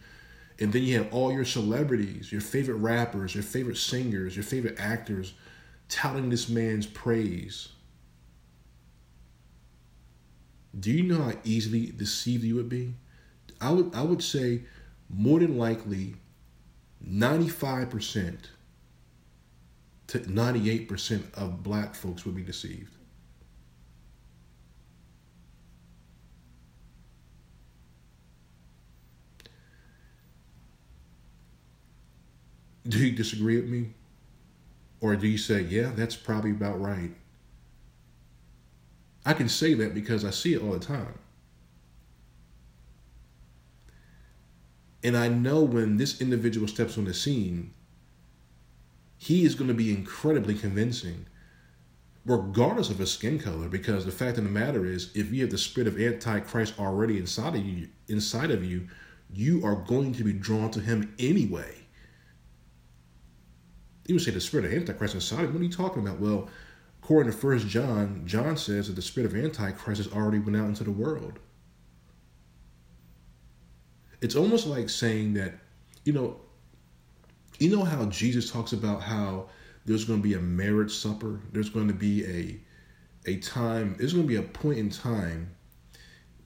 and 0.60 0.72
then 0.74 0.84
you 0.84 0.98
have 0.98 1.12
all 1.14 1.32
your 1.32 1.46
celebrities 1.46 2.32
your 2.32 2.42
favorite 2.42 2.76
rappers 2.76 3.34
your 3.34 3.44
favorite 3.44 3.78
singers 3.78 4.36
your 4.36 4.44
favorite 4.44 4.76
actors 4.78 5.34
touting 5.88 6.30
this 6.30 6.50
man's 6.50 6.86
praise 6.86 7.70
do 10.80 10.92
you 10.92 11.04
know 11.04 11.24
how 11.24 11.34
easily 11.44 11.88
deceived 11.88 12.44
you 12.44 12.56
would 12.56 12.70
be 12.70 12.94
i 13.60 13.70
would 13.70 13.94
i 13.94 14.02
would 14.02 14.24
say 14.24 14.62
more 15.10 15.40
than 15.40 15.58
likely 15.58 16.16
95% 17.06 18.38
to 20.08 20.20
98% 20.20 21.34
of 21.34 21.64
black 21.64 21.96
folks 21.96 22.26
would 22.26 22.36
be 22.36 22.44
deceived 22.44 22.96
Do 32.88 32.98
you 32.98 33.12
disagree 33.12 33.56
with 33.56 33.70
me? 33.70 33.92
Or 35.00 35.16
do 35.16 35.28
you 35.28 35.38
say, 35.38 35.62
yeah, 35.62 35.92
that's 35.96 36.16
probably 36.16 36.52
about 36.52 36.82
right? 36.82 37.12
I 39.26 39.34
can 39.34 39.50
say 39.50 39.74
that 39.76 39.94
because 39.94 40.26
I 40.26 40.32
see 40.32 40.54
it 40.54 40.62
all 40.62 40.72
the 40.72 40.80
time. 40.80 41.20
And 45.04 45.18
I 45.18 45.28
know 45.28 45.62
when 45.64 45.98
this 45.98 46.22
individual 46.22 46.68
steps 46.68 46.98
on 46.98 47.06
the 47.06 47.14
scene, 47.14 47.74
he 49.18 49.46
is 49.46 49.56
going 49.56 49.68
to 49.68 49.74
be 49.74 49.92
incredibly 49.92 50.56
convincing, 50.56 51.26
regardless 52.26 52.90
of 52.90 53.00
his 53.00 53.12
skin 53.12 53.40
color. 53.40 53.68
Because 53.68 54.06
the 54.06 54.12
fact 54.12 54.38
of 54.38 54.44
the 54.44 54.50
matter 54.50 54.86
is, 54.86 55.12
if 55.16 55.32
you 55.32 55.42
have 55.42 55.52
the 55.52 55.58
spirit 55.58 55.88
of 55.88 56.00
Antichrist 56.00 56.80
already 56.80 57.18
inside 57.18 57.56
of 57.56 57.66
you, 57.66 57.88
inside 58.08 58.52
of 58.52 58.64
you, 58.64 58.88
you 59.34 59.66
are 59.66 59.76
going 59.76 60.14
to 60.14 60.24
be 60.24 60.34
drawn 60.34 60.70
to 60.72 60.80
him 60.80 61.14
anyway. 61.20 61.76
You 64.08 64.16
would 64.16 64.24
say 64.24 64.32
the 64.32 64.42
spirit 64.42 64.66
of 64.66 64.74
Antichrist 64.74 65.16
inside 65.16 65.52
What 65.54 65.62
are 65.62 65.64
you 65.64 65.72
talking 65.72 66.06
about? 66.06 66.20
Well, 66.20 66.50
according 67.02 67.32
to 67.32 67.38
First 67.38 67.68
John, 67.68 68.24
John 68.26 68.58
says 68.58 68.88
that 68.88 68.94
the 68.94 69.02
spirit 69.02 69.32
of 69.32 69.38
Antichrist 69.38 70.04
has 70.04 70.14
already 70.14 70.40
went 70.40 70.56
out 70.56 70.68
into 70.68 70.84
the 70.84 70.92
world. 70.92 71.40
It's 74.22 74.36
almost 74.36 74.68
like 74.68 74.90
saying 74.90 75.34
that, 75.34 75.56
you 76.06 76.14
know, 76.14 76.40
you 77.60 77.76
know 77.76 77.84
how 77.84 78.06
Jesus 78.06 78.52
talks 78.52 78.74
about 78.74 79.02
how 79.02 79.48
there's 79.86 80.06
going 80.06 80.20
to 80.20 80.24
be 80.24 80.36
a 80.36 80.40
marriage 80.40 80.94
supper. 80.94 81.42
There's 81.52 81.70
going 81.70 81.88
to 81.88 81.94
be 81.94 82.26
a 82.26 82.60
a 83.30 83.38
time. 83.38 83.96
There's 83.98 84.14
going 84.14 84.26
to 84.26 84.28
be 84.28 84.38
a 84.38 84.44
point 84.44 84.80
in 84.80 84.90
time 84.90 85.56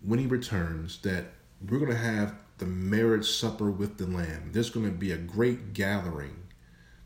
when 0.02 0.20
he 0.20 0.26
returns 0.26 1.00
that 1.02 1.26
we're 1.70 1.80
going 1.80 1.92
to 1.92 1.98
have 1.98 2.36
the 2.58 2.66
marriage 2.66 3.28
supper 3.28 3.72
with 3.72 3.98
the 3.98 4.08
Lamb. 4.08 4.52
There's 4.52 4.70
going 4.70 4.86
to 4.86 4.92
be 4.92 5.12
a 5.12 5.18
great 5.18 5.74
gathering 5.74 6.45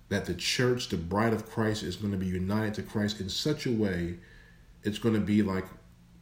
that 0.09 0.25
the 0.25 0.33
church, 0.33 0.89
the 0.89 0.97
bride 0.97 1.33
of 1.33 1.49
Christ, 1.49 1.83
is 1.83 1.95
going 1.95 2.11
to 2.11 2.17
be 2.17 2.25
united 2.25 2.73
to 2.75 2.83
Christ 2.83 3.21
in 3.21 3.29
such 3.29 3.65
a 3.65 3.71
way, 3.71 4.17
it's 4.83 4.97
going 4.97 5.15
to 5.15 5.21
be 5.21 5.41
like 5.41 5.65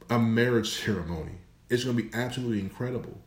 a 0.10 0.19
marriage 0.19 0.69
ceremony. 0.84 1.39
It's 1.69 1.84
going 1.84 1.97
to 1.97 2.04
be 2.04 2.13
absolutely 2.13 2.60
incredible 2.60 3.17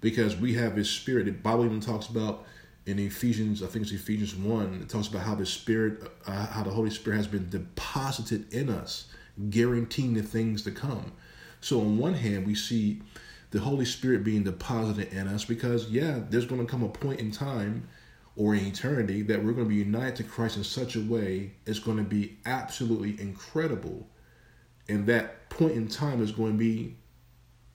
because 0.00 0.36
we 0.36 0.54
have 0.54 0.76
His 0.76 0.90
Spirit. 0.90 1.26
The 1.26 1.32
Bible 1.32 1.64
even 1.64 1.80
talks 1.80 2.08
about 2.08 2.44
in 2.86 2.98
Ephesians, 2.98 3.62
I 3.62 3.66
think 3.66 3.84
it's 3.84 3.92
Ephesians 3.92 4.34
1, 4.34 4.80
it 4.82 4.88
talks 4.88 5.08
about 5.08 5.22
how 5.22 5.34
the 5.34 5.44
Spirit, 5.44 6.10
uh, 6.26 6.46
how 6.46 6.62
the 6.62 6.70
Holy 6.70 6.90
Spirit 6.90 7.16
has 7.16 7.26
been 7.26 7.50
deposited 7.50 8.52
in 8.52 8.70
us, 8.70 9.08
guaranteeing 9.50 10.14
the 10.14 10.22
things 10.22 10.62
to 10.62 10.70
come. 10.70 11.12
So, 11.60 11.80
on 11.80 11.98
one 11.98 12.14
hand, 12.14 12.46
we 12.46 12.54
see 12.54 13.02
the 13.50 13.60
Holy 13.60 13.84
Spirit 13.84 14.24
being 14.24 14.42
deposited 14.42 15.12
in 15.12 15.28
us 15.28 15.44
because, 15.44 15.90
yeah, 15.90 16.20
there's 16.30 16.46
going 16.46 16.64
to 16.64 16.70
come 16.70 16.82
a 16.82 16.88
point 16.88 17.20
in 17.20 17.30
time 17.30 17.88
or 18.38 18.54
in 18.54 18.64
eternity 18.64 19.20
that 19.22 19.44
we're 19.44 19.52
going 19.52 19.66
to 19.66 19.74
be 19.74 19.74
united 19.74 20.14
to 20.14 20.22
Christ 20.22 20.56
in 20.56 20.64
such 20.64 20.94
a 20.94 21.00
way 21.00 21.50
it's 21.66 21.80
going 21.80 21.96
to 21.96 22.04
be 22.04 22.38
absolutely 22.46 23.20
incredible. 23.20 24.08
And 24.88 25.06
that 25.06 25.50
point 25.50 25.72
in 25.72 25.88
time 25.88 26.22
is 26.22 26.30
going 26.30 26.52
to 26.52 26.58
be 26.58 26.96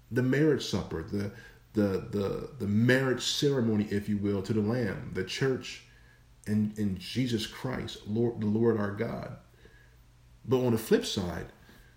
the 0.09 0.23
marriage 0.23 0.65
supper, 0.65 1.03
the 1.03 1.31
the 1.73 2.07
the 2.09 2.49
the 2.59 2.67
marriage 2.67 3.23
ceremony, 3.23 3.87
if 3.91 4.07
you 4.07 4.17
will, 4.17 4.41
to 4.41 4.53
the 4.53 4.61
Lamb, 4.61 5.11
the 5.13 5.25
church, 5.25 5.83
and 6.47 6.77
in 6.79 6.97
Jesus 6.97 7.45
Christ, 7.45 8.07
Lord, 8.07 8.39
the 8.39 8.47
Lord 8.47 8.79
our 8.79 8.91
God. 8.91 9.35
But 10.45 10.65
on 10.65 10.71
the 10.71 10.77
flip 10.77 11.05
side, 11.05 11.47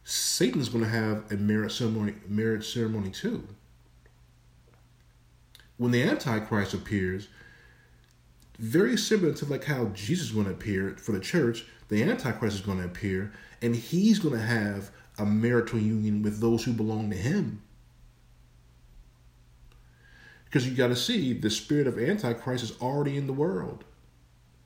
Satan's 0.02 0.68
going 0.68 0.84
to 0.84 0.90
have 0.90 1.30
a 1.30 1.36
marriage 1.36 1.74
ceremony, 1.74 2.14
marriage 2.26 2.72
ceremony 2.72 3.10
too. 3.10 3.46
When 5.76 5.92
the 5.92 6.02
Antichrist 6.02 6.74
appears, 6.74 7.28
very 8.58 8.96
similar 8.96 9.34
to 9.34 9.44
like 9.46 9.64
how 9.64 9.86
Jesus 9.86 10.28
is 10.28 10.32
going 10.32 10.46
to 10.46 10.52
appear 10.52 10.96
for 10.98 11.12
the 11.12 11.20
church, 11.20 11.66
the 11.88 12.02
Antichrist 12.02 12.56
is 12.56 12.62
going 12.62 12.78
to 12.78 12.84
appear, 12.84 13.32
and 13.62 13.76
he's 13.76 14.18
going 14.18 14.34
to 14.34 14.40
have 14.40 14.90
a 15.18 15.26
marital 15.26 15.78
union 15.78 16.22
with 16.22 16.40
those 16.40 16.64
who 16.64 16.72
belong 16.72 17.10
to 17.10 17.16
him. 17.16 17.62
Because 20.44 20.66
you 20.66 20.74
got 20.74 20.88
to 20.88 20.96
see 20.96 21.32
the 21.32 21.50
spirit 21.50 21.86
of 21.86 21.98
Antichrist 21.98 22.64
is 22.64 22.80
already 22.80 23.16
in 23.16 23.26
the 23.26 23.32
world. 23.32 23.84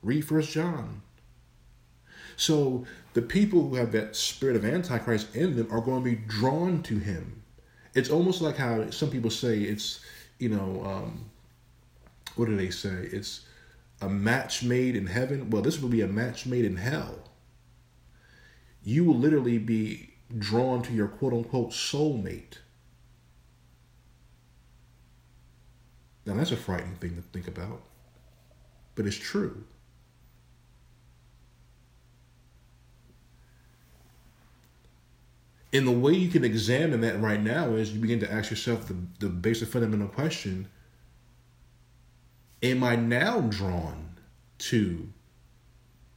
Read 0.01 0.25
First 0.25 0.51
John. 0.51 1.01
So 2.37 2.85
the 3.13 3.21
people 3.21 3.67
who 3.67 3.75
have 3.75 3.91
that 3.91 4.15
spirit 4.15 4.55
of 4.55 4.65
Antichrist 4.65 5.35
in 5.35 5.55
them 5.55 5.67
are 5.71 5.81
going 5.81 6.03
to 6.03 6.09
be 6.09 6.15
drawn 6.15 6.81
to 6.83 6.97
him. 6.97 7.43
It's 7.93 8.09
almost 8.09 8.41
like 8.41 8.57
how 8.57 8.89
some 8.89 9.09
people 9.09 9.29
say 9.29 9.59
it's, 9.59 9.99
you 10.39 10.49
know, 10.49 10.81
um, 10.85 11.29
what 12.35 12.45
do 12.45 12.55
they 12.55 12.69
say? 12.69 13.09
It's 13.11 13.41
a 14.01 14.09
match 14.09 14.63
made 14.63 14.95
in 14.95 15.07
heaven. 15.07 15.49
Well, 15.49 15.61
this 15.61 15.79
will 15.79 15.89
be 15.89 16.01
a 16.01 16.07
match 16.07 16.45
made 16.45 16.65
in 16.65 16.77
hell. 16.77 17.19
You 18.83 19.03
will 19.05 19.15
literally 19.15 19.59
be 19.59 20.15
drawn 20.37 20.81
to 20.83 20.93
your 20.93 21.07
quote 21.07 21.33
unquote 21.33 21.69
soulmate. 21.69 22.57
Now, 26.25 26.35
that's 26.35 26.51
a 26.51 26.57
frightening 26.57 26.95
thing 26.95 27.15
to 27.15 27.21
think 27.21 27.47
about, 27.47 27.81
but 28.95 29.05
it's 29.05 29.17
true. 29.17 29.63
And 35.73 35.87
the 35.87 35.91
way 35.91 36.13
you 36.13 36.29
can 36.29 36.43
examine 36.43 37.01
that 37.01 37.19
right 37.21 37.41
now 37.41 37.69
is 37.71 37.93
you 37.93 37.99
begin 37.99 38.19
to 38.19 38.31
ask 38.31 38.49
yourself 38.49 38.87
the, 38.87 38.95
the 39.19 39.29
basic 39.29 39.69
fundamental 39.69 40.09
question 40.09 40.67
Am 42.63 42.83
I 42.83 42.95
now 42.95 43.41
drawn 43.41 44.17
to 44.59 45.09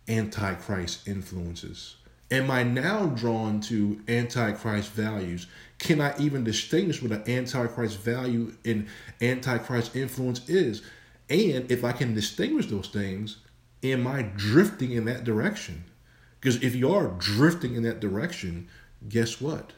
Antichrist 0.07 1.09
influences? 1.09 1.97
Am 2.31 2.51
I 2.51 2.63
now 2.63 3.07
drawn 3.07 3.61
to 3.63 4.03
Antichrist 4.09 4.91
values? 4.91 5.47
Can 5.79 6.03
I 6.03 6.15
even 6.19 6.45
distinguish 6.45 7.01
what 7.01 7.13
an 7.13 7.23
Antichrist 7.27 7.99
value 7.99 8.55
and 8.63 8.89
Antichrist 9.23 9.97
influence 9.97 10.47
is? 10.47 10.83
And 11.31 11.71
if 11.71 11.83
I 11.83 11.93
can 11.93 12.13
distinguish 12.13 12.67
those 12.67 12.89
things, 12.89 13.39
am 13.83 14.07
I 14.07 14.23
drifting 14.23 14.93
in 14.93 15.07
that 15.07 15.25
direction? 15.25 15.85
Because 16.41 16.63
if 16.63 16.75
you 16.75 16.93
are 16.93 17.09
drifting 17.19 17.75
in 17.75 17.85
that 17.85 18.01
direction, 18.01 18.69
guess 19.09 19.41
what? 19.41 19.73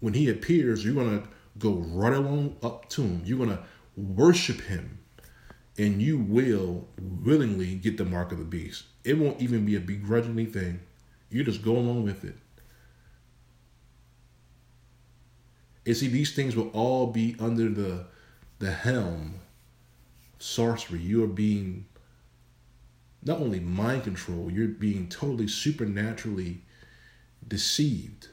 When 0.00 0.14
he 0.14 0.30
appears, 0.30 0.82
you're 0.82 0.94
going 0.94 1.20
to 1.20 1.28
go 1.58 1.74
right 1.74 2.14
along 2.14 2.56
up 2.62 2.88
to 2.90 3.02
him. 3.02 3.22
You're 3.26 3.38
going 3.38 3.50
to 3.50 3.62
worship 3.96 4.62
him. 4.62 5.00
And 5.78 6.00
you 6.00 6.18
will 6.18 6.88
willingly 6.98 7.74
get 7.74 7.98
the 7.98 8.04
mark 8.04 8.32
of 8.32 8.38
the 8.38 8.44
beast. 8.44 8.84
It 9.04 9.18
won't 9.18 9.40
even 9.40 9.66
be 9.66 9.76
a 9.76 9.80
begrudgingly 9.80 10.46
thing. 10.46 10.80
You 11.30 11.44
just 11.44 11.62
go 11.62 11.76
along 11.76 12.04
with 12.04 12.24
it. 12.24 12.36
And 15.84 15.96
see, 15.96 16.08
these 16.08 16.34
things 16.34 16.56
will 16.56 16.70
all 16.70 17.08
be 17.08 17.36
under 17.38 17.68
the 17.68 18.06
the 18.58 18.72
helm 18.72 19.40
sorcery. 20.38 21.00
You 21.00 21.24
are 21.24 21.28
being 21.28 21.86
not 23.22 23.40
only 23.40 23.60
mind 23.60 24.04
control, 24.04 24.50
you're 24.50 24.68
being 24.68 25.08
totally 25.08 25.48
supernaturally 25.48 26.62
deceived. 27.46 28.28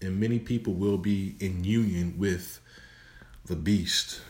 And 0.00 0.18
many 0.18 0.38
people 0.38 0.72
will 0.72 0.98
be 0.98 1.34
in 1.40 1.64
union 1.64 2.14
with 2.16 2.60
the 3.44 3.56
beast. 3.56 4.20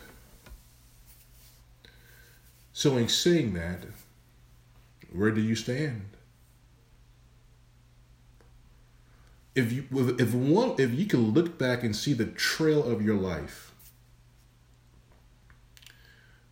So, 2.72 2.96
in 2.96 3.08
saying 3.08 3.54
that, 3.54 3.84
where 5.12 5.30
do 5.30 5.40
you 5.40 5.54
stand? 5.54 6.02
If 9.54 9.72
you 9.72 9.84
if 10.18 10.32
one 10.32 10.76
if 10.78 10.92
you 10.92 11.06
can 11.06 11.32
look 11.32 11.58
back 11.58 11.82
and 11.82 11.94
see 11.94 12.14
the 12.14 12.26
trail 12.26 12.82
of 12.82 13.02
your 13.02 13.16
life, 13.16 13.72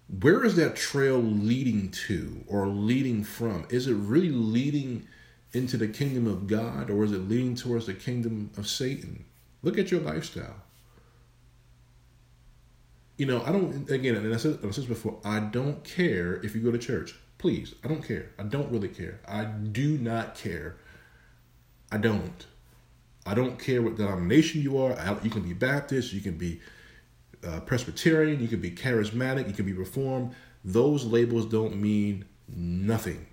where 0.08 0.44
is 0.44 0.56
that 0.56 0.74
trail 0.74 1.18
leading 1.18 1.90
to 2.06 2.44
or 2.46 2.66
leading 2.66 3.24
from? 3.24 3.66
Is 3.70 3.86
it 3.86 3.94
really 3.94 4.30
leading 4.30 5.06
into 5.52 5.76
the 5.76 5.88
kingdom 5.88 6.26
of 6.26 6.46
God 6.46 6.90
or 6.90 7.04
is 7.04 7.12
it 7.12 7.28
leading 7.28 7.54
towards 7.54 7.86
the 7.86 7.94
kingdom 7.94 8.50
of 8.56 8.68
Satan? 8.68 9.24
Look 9.62 9.78
at 9.78 9.90
your 9.90 10.00
lifestyle. 10.00 10.56
You 13.16 13.26
know, 13.26 13.42
I 13.44 13.50
don't, 13.50 13.90
again, 13.90 14.14
and 14.14 14.32
I 14.32 14.36
said, 14.36 14.58
I 14.62 14.70
said 14.70 14.84
this 14.84 14.84
before, 14.84 15.18
I 15.24 15.40
don't 15.40 15.82
care 15.82 16.36
if 16.44 16.54
you 16.54 16.60
go 16.60 16.70
to 16.70 16.78
church. 16.78 17.14
Please, 17.38 17.74
I 17.84 17.88
don't 17.88 18.02
care. 18.02 18.30
I 18.38 18.44
don't 18.44 18.70
really 18.70 18.88
care. 18.88 19.20
I 19.26 19.44
do 19.44 19.98
not 19.98 20.36
care. 20.36 20.76
I 21.90 21.98
don't. 21.98 22.46
I 23.26 23.34
don't 23.34 23.58
care 23.58 23.82
what 23.82 23.96
denomination 23.96 24.62
you 24.62 24.78
are. 24.78 24.96
You 25.22 25.30
can 25.30 25.42
be 25.42 25.52
Baptist, 25.52 26.12
you 26.12 26.20
can 26.20 26.38
be 26.38 26.60
uh, 27.46 27.60
Presbyterian, 27.60 28.40
you 28.40 28.48
can 28.48 28.60
be 28.60 28.70
charismatic, 28.70 29.46
you 29.48 29.54
can 29.54 29.66
be 29.66 29.72
reformed. 29.72 30.34
Those 30.64 31.04
labels 31.04 31.46
don't 31.46 31.76
mean 31.76 32.24
nothing. 32.48 33.26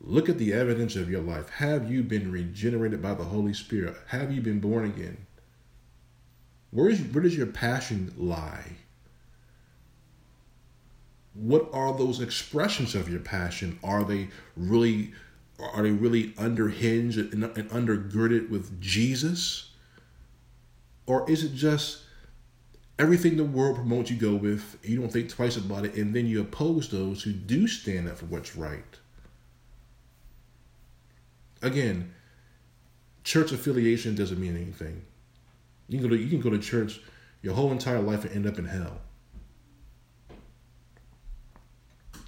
Look 0.00 0.28
at 0.28 0.38
the 0.38 0.52
evidence 0.52 0.96
of 0.96 1.10
your 1.10 1.20
life. 1.20 1.48
Have 1.50 1.90
you 1.90 2.02
been 2.02 2.30
regenerated 2.30 3.02
by 3.02 3.14
the 3.14 3.24
Holy 3.24 3.52
Spirit? 3.52 3.96
Have 4.08 4.32
you 4.32 4.40
been 4.40 4.60
born 4.60 4.84
again? 4.84 5.26
Where, 6.70 6.88
is, 6.88 7.00
where 7.00 7.22
does 7.22 7.36
your 7.36 7.46
passion 7.46 8.12
lie? 8.16 8.76
What 11.34 11.68
are 11.72 11.96
those 11.96 12.20
expressions 12.20 12.94
of 12.94 13.08
your 13.08 13.20
passion? 13.20 13.78
Are 13.82 14.04
they 14.04 14.28
really 14.56 15.12
are 15.58 15.82
they 15.82 15.90
really 15.90 16.30
underhinged 16.34 17.32
and, 17.32 17.44
and 17.44 17.70
undergirded 17.70 18.48
with 18.48 18.80
Jesus? 18.80 19.70
Or 21.06 21.28
is 21.28 21.42
it 21.42 21.54
just 21.54 22.02
everything 22.98 23.36
the 23.36 23.44
world 23.44 23.76
promotes 23.76 24.10
you 24.10 24.16
go 24.16 24.34
with, 24.34 24.76
you 24.82 25.00
don't 25.00 25.12
think 25.12 25.30
twice 25.30 25.56
about 25.56 25.84
it, 25.84 25.94
and 25.94 26.14
then 26.14 26.26
you 26.26 26.40
oppose 26.40 26.88
those 26.88 27.22
who 27.22 27.32
do 27.32 27.66
stand 27.66 28.08
up 28.08 28.18
for 28.18 28.26
what's 28.26 28.56
right. 28.56 28.98
Again, 31.62 32.12
church 33.24 33.52
affiliation 33.52 34.14
doesn't 34.14 34.40
mean 34.40 34.56
anything. 34.56 35.04
You 35.88 35.98
can 35.98 36.08
go 36.08 36.14
to 36.14 36.22
you 36.22 36.28
can 36.28 36.40
go 36.40 36.50
to 36.50 36.58
church 36.58 37.00
your 37.42 37.54
whole 37.54 37.72
entire 37.72 38.00
life 38.00 38.24
and 38.24 38.34
end 38.34 38.46
up 38.46 38.58
in 38.58 38.64
hell. 38.64 39.00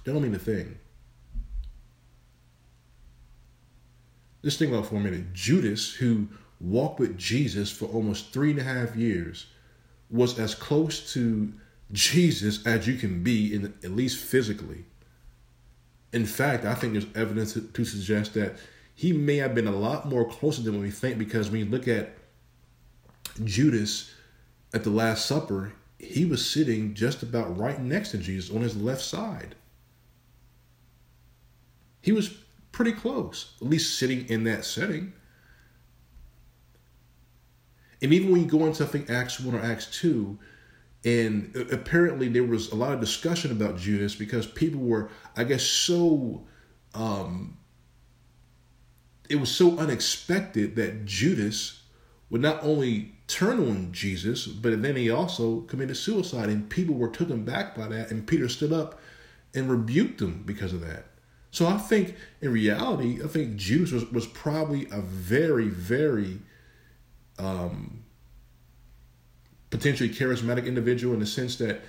That 0.03 0.13
don't 0.13 0.21
mean 0.23 0.35
a 0.35 0.39
thing. 0.39 0.77
This 4.41 4.57
thing 4.57 4.73
about 4.73 4.87
for 4.87 4.95
a 4.95 4.99
minute. 4.99 5.33
Judas, 5.33 5.93
who 5.93 6.27
walked 6.59 6.99
with 6.99 7.17
Jesus 7.17 7.71
for 7.71 7.85
almost 7.85 8.33
three 8.33 8.51
and 8.51 8.59
a 8.59 8.63
half 8.63 8.95
years, 8.95 9.47
was 10.09 10.39
as 10.39 10.55
close 10.55 11.13
to 11.13 11.53
Jesus 11.91 12.65
as 12.65 12.87
you 12.87 12.95
can 12.95 13.21
be, 13.21 13.53
in 13.53 13.65
at 13.83 13.91
least 13.91 14.23
physically. 14.23 14.85
In 16.13 16.25
fact, 16.25 16.65
I 16.65 16.73
think 16.73 16.93
there's 16.93 17.05
evidence 17.15 17.53
to 17.53 17.85
suggest 17.85 18.33
that 18.33 18.55
he 19.01 19.13
may 19.13 19.37
have 19.37 19.55
been 19.55 19.65
a 19.65 19.75
lot 19.75 20.07
more 20.07 20.23
closer 20.29 20.61
than 20.61 20.79
we 20.79 20.91
think 20.91 21.17
because 21.17 21.49
when 21.49 21.59
you 21.59 21.65
look 21.65 21.87
at 21.87 22.15
Judas 23.43 24.13
at 24.75 24.83
the 24.83 24.91
Last 24.91 25.25
Supper, 25.25 25.73
he 25.97 26.23
was 26.23 26.47
sitting 26.47 26.93
just 26.93 27.23
about 27.23 27.57
right 27.57 27.81
next 27.81 28.11
to 28.11 28.19
Jesus 28.19 28.55
on 28.55 28.61
his 28.61 28.77
left 28.77 29.01
side. 29.01 29.55
He 32.03 32.11
was 32.11 32.29
pretty 32.71 32.91
close, 32.91 33.55
at 33.59 33.67
least 33.67 33.97
sitting 33.97 34.29
in 34.29 34.43
that 34.43 34.65
setting. 34.65 35.13
And 38.03 38.13
even 38.13 38.31
when 38.31 38.41
you 38.41 38.47
go 38.47 38.67
into, 38.67 38.83
I 38.83 38.87
think, 38.87 39.09
Acts 39.09 39.39
1 39.39 39.55
or 39.55 39.63
Acts 39.63 39.99
2, 39.99 40.37
and 41.05 41.55
apparently 41.71 42.27
there 42.27 42.43
was 42.43 42.71
a 42.71 42.75
lot 42.75 42.93
of 42.93 42.99
discussion 42.99 43.49
about 43.49 43.77
Judas 43.77 44.13
because 44.13 44.45
people 44.45 44.81
were, 44.81 45.09
I 45.35 45.43
guess, 45.43 45.63
so, 45.63 46.45
um, 46.93 47.57
it 49.31 49.39
was 49.39 49.49
so 49.49 49.77
unexpected 49.77 50.75
that 50.75 51.05
Judas 51.05 51.81
would 52.29 52.41
not 52.41 52.61
only 52.63 53.13
turn 53.27 53.59
on 53.59 53.93
Jesus, 53.93 54.45
but 54.45 54.81
then 54.81 54.95
he 54.97 55.09
also 55.09 55.61
committed 55.61 55.95
suicide, 55.95 56.49
and 56.49 56.69
people 56.69 56.95
were 56.95 57.07
taken 57.07 57.45
back 57.45 57.75
by 57.75 57.87
that. 57.87 58.11
And 58.11 58.27
Peter 58.27 58.49
stood 58.49 58.73
up 58.73 58.99
and 59.53 59.69
rebuked 59.69 60.19
them 60.19 60.43
because 60.45 60.73
of 60.73 60.81
that. 60.81 61.05
So 61.51 61.65
I 61.65 61.77
think, 61.77 62.15
in 62.41 62.51
reality, 62.51 63.23
I 63.23 63.27
think 63.27 63.55
Judas 63.55 63.91
was, 63.91 64.05
was 64.11 64.27
probably 64.27 64.87
a 64.91 65.01
very, 65.01 65.69
very 65.69 66.39
um, 67.39 68.03
potentially 69.69 70.09
charismatic 70.09 70.65
individual 70.65 71.13
in 71.13 71.21
the 71.21 71.25
sense 71.25 71.55
that 71.57 71.81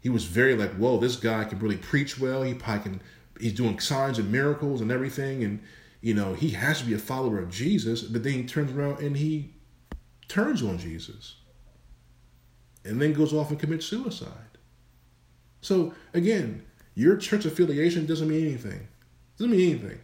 he 0.00 0.08
was 0.08 0.24
very 0.24 0.56
like, 0.56 0.72
whoa, 0.72 0.98
this 0.98 1.16
guy 1.16 1.44
can 1.44 1.58
really 1.60 1.76
preach 1.76 2.18
well. 2.18 2.42
He 2.42 2.54
probably 2.54 2.82
can. 2.82 3.02
He's 3.40 3.54
doing 3.54 3.78
signs 3.80 4.18
and 4.18 4.30
miracles 4.30 4.80
and 4.80 4.90
everything, 4.90 5.44
and 5.44 5.60
you 6.00 6.14
know 6.14 6.34
he 6.34 6.50
has 6.50 6.80
to 6.80 6.86
be 6.86 6.94
a 6.94 6.98
follower 6.98 7.38
of 7.38 7.50
Jesus. 7.50 8.02
But 8.02 8.22
then 8.22 8.32
he 8.32 8.44
turns 8.44 8.72
around 8.72 9.00
and 9.00 9.16
he 9.16 9.54
turns 10.28 10.62
on 10.62 10.78
Jesus, 10.78 11.36
and 12.84 13.00
then 13.00 13.12
goes 13.12 13.32
off 13.32 13.50
and 13.50 13.58
commits 13.58 13.86
suicide. 13.86 14.58
So 15.60 15.94
again, 16.14 16.64
your 16.94 17.16
church 17.16 17.44
affiliation 17.44 18.06
doesn't 18.06 18.28
mean 18.28 18.46
anything. 18.46 18.88
Doesn't 19.38 19.50
mean 19.50 19.70
anything. 19.70 20.00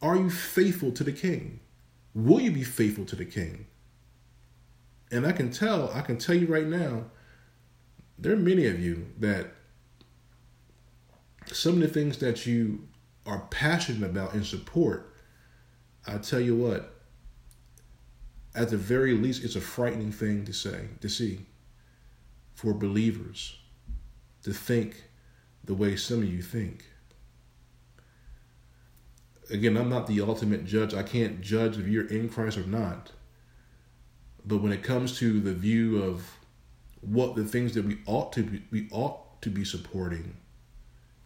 Are 0.00 0.16
you 0.16 0.30
faithful 0.30 0.90
to 0.92 1.04
the 1.04 1.12
King? 1.12 1.60
Will 2.14 2.40
you 2.40 2.50
be 2.50 2.64
faithful 2.64 3.04
to 3.06 3.16
the 3.16 3.24
King? 3.24 3.66
And 5.10 5.26
I 5.26 5.32
can 5.32 5.50
tell, 5.50 5.90
I 5.92 6.00
can 6.00 6.18
tell 6.18 6.34
you 6.34 6.46
right 6.46 6.66
now, 6.66 7.04
there 8.18 8.32
are 8.32 8.36
many 8.36 8.66
of 8.66 8.80
you 8.80 9.06
that 9.18 9.52
some 11.46 11.74
of 11.74 11.80
the 11.80 11.88
things 11.88 12.18
that 12.18 12.46
you 12.46 12.88
are 13.26 13.46
passionate 13.50 14.10
about 14.10 14.32
and 14.32 14.44
support, 14.44 15.11
I 16.06 16.18
tell 16.18 16.40
you 16.40 16.56
what, 16.56 16.94
at 18.54 18.70
the 18.70 18.76
very 18.76 19.14
least, 19.14 19.44
it's 19.44 19.56
a 19.56 19.60
frightening 19.60 20.12
thing 20.12 20.44
to 20.44 20.52
say, 20.52 20.88
to 21.00 21.08
see 21.08 21.46
for 22.54 22.74
believers 22.74 23.58
to 24.42 24.52
think 24.52 25.04
the 25.64 25.74
way 25.74 25.96
some 25.96 26.18
of 26.18 26.32
you 26.32 26.42
think. 26.42 26.84
Again, 29.50 29.76
I'm 29.76 29.88
not 29.88 30.06
the 30.06 30.20
ultimate 30.20 30.64
judge. 30.64 30.94
I 30.94 31.02
can't 31.02 31.40
judge 31.40 31.78
if 31.78 31.86
you're 31.86 32.06
in 32.06 32.28
Christ 32.28 32.58
or 32.58 32.66
not. 32.66 33.12
But 34.44 34.58
when 34.58 34.72
it 34.72 34.82
comes 34.82 35.18
to 35.18 35.40
the 35.40 35.54
view 35.54 36.02
of 36.02 36.38
what 37.00 37.36
the 37.36 37.44
things 37.44 37.74
that 37.74 37.84
we 37.84 37.98
ought 38.06 38.32
to 38.34 38.42
be, 38.42 38.62
we 38.70 38.88
ought 38.90 39.40
to 39.42 39.50
be 39.50 39.64
supporting 39.64 40.36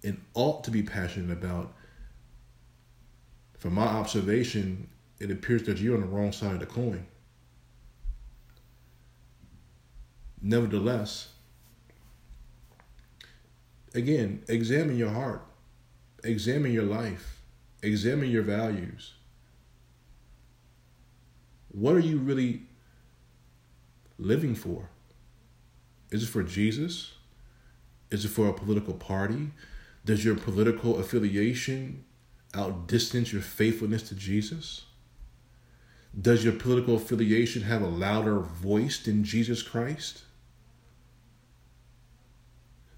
and 0.03 0.21
ought 0.35 0.65
to 0.65 0.71
be 0.71 0.83
passionate 0.83 1.33
about, 1.33 1.75
from 3.59 3.75
my 3.75 3.87
observation, 3.87 4.89
it 5.19 5.31
appears 5.31 5.63
that 5.65 5.79
you're 5.79 5.95
on 5.95 6.03
the 6.03 6.07
wrong 6.07 6.33
side 6.33 6.55
of 6.55 6.61
the 6.61 6.67
coin. 6.67 7.07
Nevertheless, 10.43 11.29
again, 13.95 14.43
examine 14.49 14.97
your 14.97 15.11
heart, 15.11 15.45
examine 16.23 16.73
your 16.73 16.85
life, 16.85 17.41
examine 17.83 18.31
your 18.31 18.43
values. 18.43 19.15
What 21.69 21.95
are 21.95 22.01
you 22.01 22.19
really 22.19 22.63
living 24.19 24.55
for? 24.55 24.89
Is 26.11 26.23
it 26.23 26.29
for 26.29 26.43
Jesus? 26.43 27.13
Is 28.11 28.25
it 28.25 28.29
for 28.29 28.49
a 28.49 28.55
political 28.55 28.95
party? 28.95 29.51
Does 30.05 30.25
your 30.25 30.37
political 30.37 30.99
affiliation 30.99 32.06
outdistance 32.57 33.33
your 33.33 33.43
faithfulness 33.43 34.03
to 34.09 34.15
Jesus? 34.15 34.87
Does 36.19 36.45
your 36.45 36.55
political 36.55 36.97
affiliation 36.97 37.63
have 37.63 37.83
a 37.83 37.89
louder 37.89 38.41
voice 38.41 38.99
than 38.99 39.23
Jesus 39.23 39.63
Christ? 39.63 40.23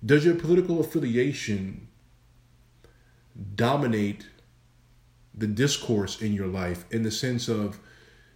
Does 0.04 0.24
your 0.24 0.36
political 0.36 0.78
affiliation 0.78 1.88
dominate 3.54 4.26
the 5.34 5.46
discourse 5.46 6.20
in 6.20 6.32
your 6.32 6.46
life 6.46 6.84
in 6.90 7.02
the 7.02 7.10
sense 7.10 7.48
of 7.48 7.78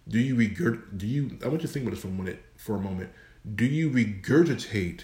do 0.07 0.19
you 0.19 0.35
regurg- 0.35 0.97
do 0.97 1.05
you 1.05 1.37
I 1.43 1.47
want 1.47 1.61
you 1.61 1.67
to 1.67 1.73
think 1.73 1.85
about 1.85 1.95
this 1.95 2.01
for 2.01 2.07
a 2.07 2.11
minute 2.11 2.43
for 2.55 2.75
a 2.75 2.79
moment. 2.79 3.11
Do 3.55 3.65
you 3.65 3.89
regurgitate 3.89 5.01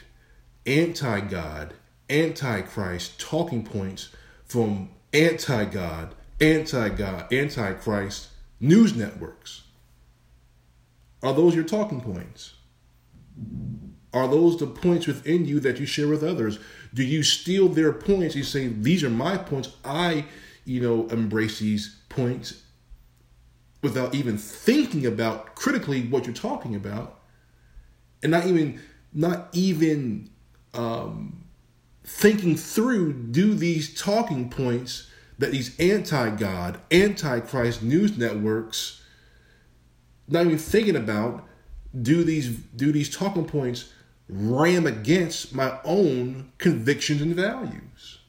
anti-God, 0.65 1.73
anti-Christ 2.09 3.19
talking 3.19 3.65
points 3.65 4.09
from 4.45 4.89
anti-God, 5.13 6.15
anti-God, 6.39 7.33
anti-Christ 7.33 8.29
news 8.59 8.95
networks? 8.95 9.63
Are 11.21 11.33
those 11.33 11.55
your 11.55 11.63
talking 11.63 12.01
points? 12.01 12.53
Are 14.13 14.27
those 14.27 14.57
the 14.57 14.67
points 14.67 15.05
within 15.05 15.45
you 15.45 15.59
that 15.59 15.79
you 15.79 15.85
share 15.85 16.07
with 16.07 16.23
others? 16.23 16.59
Do 16.93 17.03
you 17.03 17.21
steal 17.21 17.67
their 17.67 17.93
points? 17.93 18.35
You 18.35 18.43
say, 18.43 18.67
These 18.67 19.03
are 19.03 19.09
my 19.09 19.37
points. 19.37 19.69
I, 19.85 20.25
you 20.65 20.81
know, 20.81 21.07
embrace 21.07 21.59
these 21.59 21.97
points 22.09 22.63
without 23.81 24.15
even 24.15 24.37
thinking 24.37 25.05
about 25.05 25.55
critically 25.55 26.01
what 26.07 26.25
you're 26.25 26.33
talking 26.33 26.75
about. 26.75 27.19
And 28.23 28.31
not 28.31 28.47
even 28.47 28.81
not 29.13 29.49
even 29.53 30.29
um, 30.73 31.45
thinking 32.11 32.57
through 32.57 33.13
do 33.13 33.53
these 33.53 33.93
talking 33.93 34.49
points 34.49 35.09
that 35.37 35.51
these 35.51 35.79
anti-God, 35.79 36.81
anti-Christ 36.91 37.81
news 37.81 38.17
networks 38.17 39.01
not 40.27 40.45
even 40.45 40.57
thinking 40.57 40.95
about 40.95 41.47
do 42.01 42.23
these 42.23 42.49
do 42.49 42.91
these 42.91 43.15
talking 43.15 43.45
points 43.45 43.93
ram 44.27 44.85
against 44.85 45.55
my 45.55 45.79
own 45.83 46.51
convictions 46.57 47.21
and 47.21 47.35
values. 47.35 48.19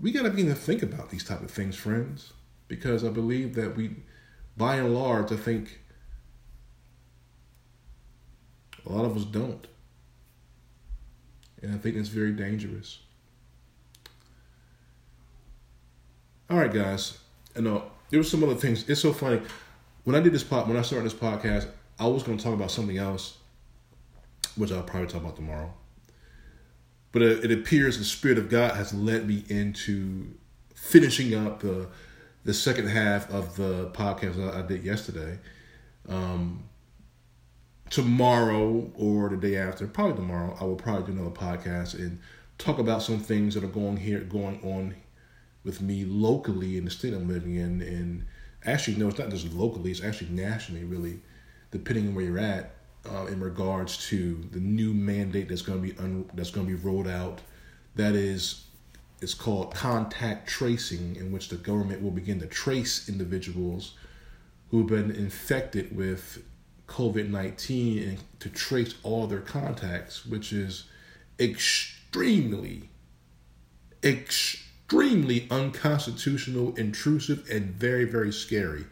We 0.00 0.12
got 0.12 0.22
to 0.22 0.30
begin 0.30 0.48
to 0.48 0.54
think 0.54 0.82
about 0.82 1.10
these 1.10 1.24
type 1.24 1.42
of 1.42 1.50
things, 1.50 1.74
friends, 1.74 2.32
because 2.68 3.04
I 3.04 3.08
believe 3.08 3.54
that 3.54 3.76
we, 3.76 3.96
by 4.56 4.76
and 4.76 4.94
large, 4.94 5.32
I 5.32 5.36
think 5.36 5.80
a 8.86 8.92
lot 8.92 9.04
of 9.04 9.16
us 9.16 9.24
don't. 9.24 9.66
And 11.62 11.74
I 11.74 11.78
think 11.78 11.96
that's 11.96 12.08
very 12.08 12.32
dangerous. 12.32 12.98
All 16.50 16.58
right, 16.58 16.72
guys. 16.72 17.18
I 17.56 17.60
know 17.60 17.84
there 18.10 18.20
were 18.20 18.24
some 18.24 18.42
other 18.42 18.54
things. 18.54 18.88
It's 18.88 19.00
so 19.00 19.12
funny 19.12 19.40
when 20.04 20.14
I 20.14 20.20
did 20.20 20.32
this 20.32 20.44
pod, 20.44 20.68
when 20.68 20.76
I 20.76 20.82
started 20.82 21.06
this 21.06 21.18
podcast, 21.18 21.66
I 21.98 22.06
was 22.06 22.22
going 22.22 22.38
to 22.38 22.44
talk 22.44 22.54
about 22.54 22.70
something 22.70 22.98
else, 22.98 23.38
which 24.56 24.70
I'll 24.70 24.82
probably 24.82 25.08
talk 25.08 25.22
about 25.22 25.36
tomorrow. 25.36 25.72
But 27.12 27.22
it, 27.22 27.50
it 27.50 27.52
appears 27.52 27.98
the 27.98 28.04
Spirit 28.04 28.38
of 28.38 28.50
God 28.50 28.76
has 28.76 28.92
led 28.92 29.26
me 29.26 29.44
into 29.48 30.34
finishing 30.74 31.34
up 31.34 31.60
the 31.60 31.88
the 32.44 32.52
second 32.52 32.88
half 32.88 33.30
of 33.30 33.56
the 33.56 33.90
podcast 33.94 34.54
I 34.54 34.66
did 34.66 34.84
yesterday. 34.84 35.38
Um, 36.06 36.64
tomorrow 37.90 38.90
or 38.94 39.28
the 39.28 39.36
day 39.36 39.56
after, 39.56 39.86
probably 39.86 40.16
tomorrow, 40.16 40.56
I 40.60 40.64
will 40.64 40.76
probably 40.76 41.12
do 41.12 41.18
another 41.18 41.34
podcast 41.34 41.94
and 41.94 42.18
talk 42.58 42.78
about 42.78 43.02
some 43.02 43.18
things 43.18 43.54
that 43.54 43.64
are 43.64 43.68
going 43.68 43.96
here, 43.96 44.20
going 44.20 44.60
on 44.62 44.94
with 45.64 45.80
me 45.80 46.04
locally 46.04 46.76
in 46.76 46.84
the 46.84 46.90
state 46.90 47.14
I'm 47.14 47.28
living 47.28 47.56
in, 47.56 47.80
and 47.82 48.24
actually 48.64 48.96
no, 48.96 49.08
it's 49.08 49.18
not 49.18 49.30
just 49.30 49.52
locally; 49.52 49.90
it's 49.90 50.02
actually 50.02 50.30
nationally, 50.30 50.84
really, 50.84 51.20
depending 51.70 52.08
on 52.08 52.14
where 52.14 52.24
you're 52.24 52.38
at 52.38 52.74
uh, 53.10 53.26
in 53.26 53.40
regards 53.40 54.08
to 54.08 54.36
the 54.52 54.60
new 54.60 54.92
mandate 54.92 55.48
that's 55.48 55.62
going 55.62 55.82
to 55.82 55.94
be 55.94 55.98
un- 55.98 56.30
that's 56.34 56.50
going 56.50 56.66
to 56.66 56.76
be 56.76 56.82
rolled 56.82 57.08
out. 57.08 57.40
That 57.96 58.14
is, 58.14 58.64
it's 59.20 59.34
called 59.34 59.74
contact 59.74 60.48
tracing, 60.48 61.16
in 61.16 61.32
which 61.32 61.48
the 61.48 61.56
government 61.56 62.02
will 62.02 62.10
begin 62.10 62.40
to 62.40 62.46
trace 62.46 63.08
individuals 63.08 63.94
who've 64.70 64.86
been 64.86 65.10
infected 65.10 65.96
with 65.96 66.42
COVID 66.86 67.28
nineteen 67.30 68.08
and 68.08 68.18
to 68.40 68.48
trace 68.48 68.94
all 69.02 69.26
their 69.26 69.40
contacts, 69.40 70.26
which 70.26 70.52
is 70.52 70.84
extremely, 71.38 72.90
extremely 74.02 75.48
unconstitutional, 75.50 76.74
intrusive, 76.76 77.48
and 77.50 77.70
very, 77.74 78.04
very 78.04 78.32
scary. 78.32 78.84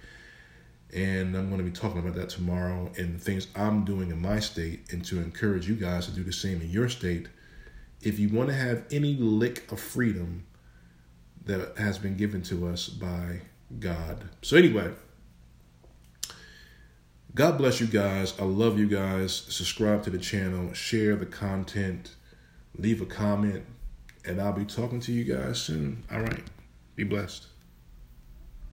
And 0.94 1.36
I'm 1.36 1.48
going 1.48 1.58
to 1.58 1.64
be 1.64 1.70
talking 1.70 1.98
about 1.98 2.14
that 2.14 2.28
tomorrow 2.28 2.90
and 2.98 3.20
things 3.20 3.46
I'm 3.54 3.84
doing 3.84 4.10
in 4.10 4.20
my 4.20 4.40
state 4.40 4.92
and 4.92 5.04
to 5.06 5.20
encourage 5.20 5.66
you 5.68 5.74
guys 5.74 6.06
to 6.06 6.12
do 6.12 6.22
the 6.22 6.32
same 6.32 6.60
in 6.60 6.70
your 6.70 6.88
state. 6.88 7.28
If 8.02 8.18
you 8.18 8.28
want 8.28 8.48
to 8.48 8.54
have 8.54 8.84
any 8.90 9.14
lick 9.14 9.70
of 9.72 9.80
freedom 9.80 10.44
that 11.44 11.78
has 11.78 11.98
been 11.98 12.16
given 12.16 12.42
to 12.42 12.68
us 12.68 12.88
by 12.88 13.40
God. 13.78 14.28
So, 14.42 14.56
anyway, 14.56 14.92
God 17.34 17.56
bless 17.56 17.80
you 17.80 17.86
guys. 17.86 18.38
I 18.38 18.44
love 18.44 18.78
you 18.78 18.86
guys. 18.86 19.34
Subscribe 19.34 20.02
to 20.02 20.10
the 20.10 20.18
channel, 20.18 20.74
share 20.74 21.16
the 21.16 21.24
content, 21.24 22.14
leave 22.76 23.00
a 23.00 23.06
comment, 23.06 23.64
and 24.26 24.40
I'll 24.40 24.52
be 24.52 24.66
talking 24.66 25.00
to 25.00 25.12
you 25.12 25.24
guys 25.24 25.60
soon. 25.60 26.04
All 26.12 26.20
right. 26.20 26.44
Be 26.94 27.04
blessed. 27.04 27.46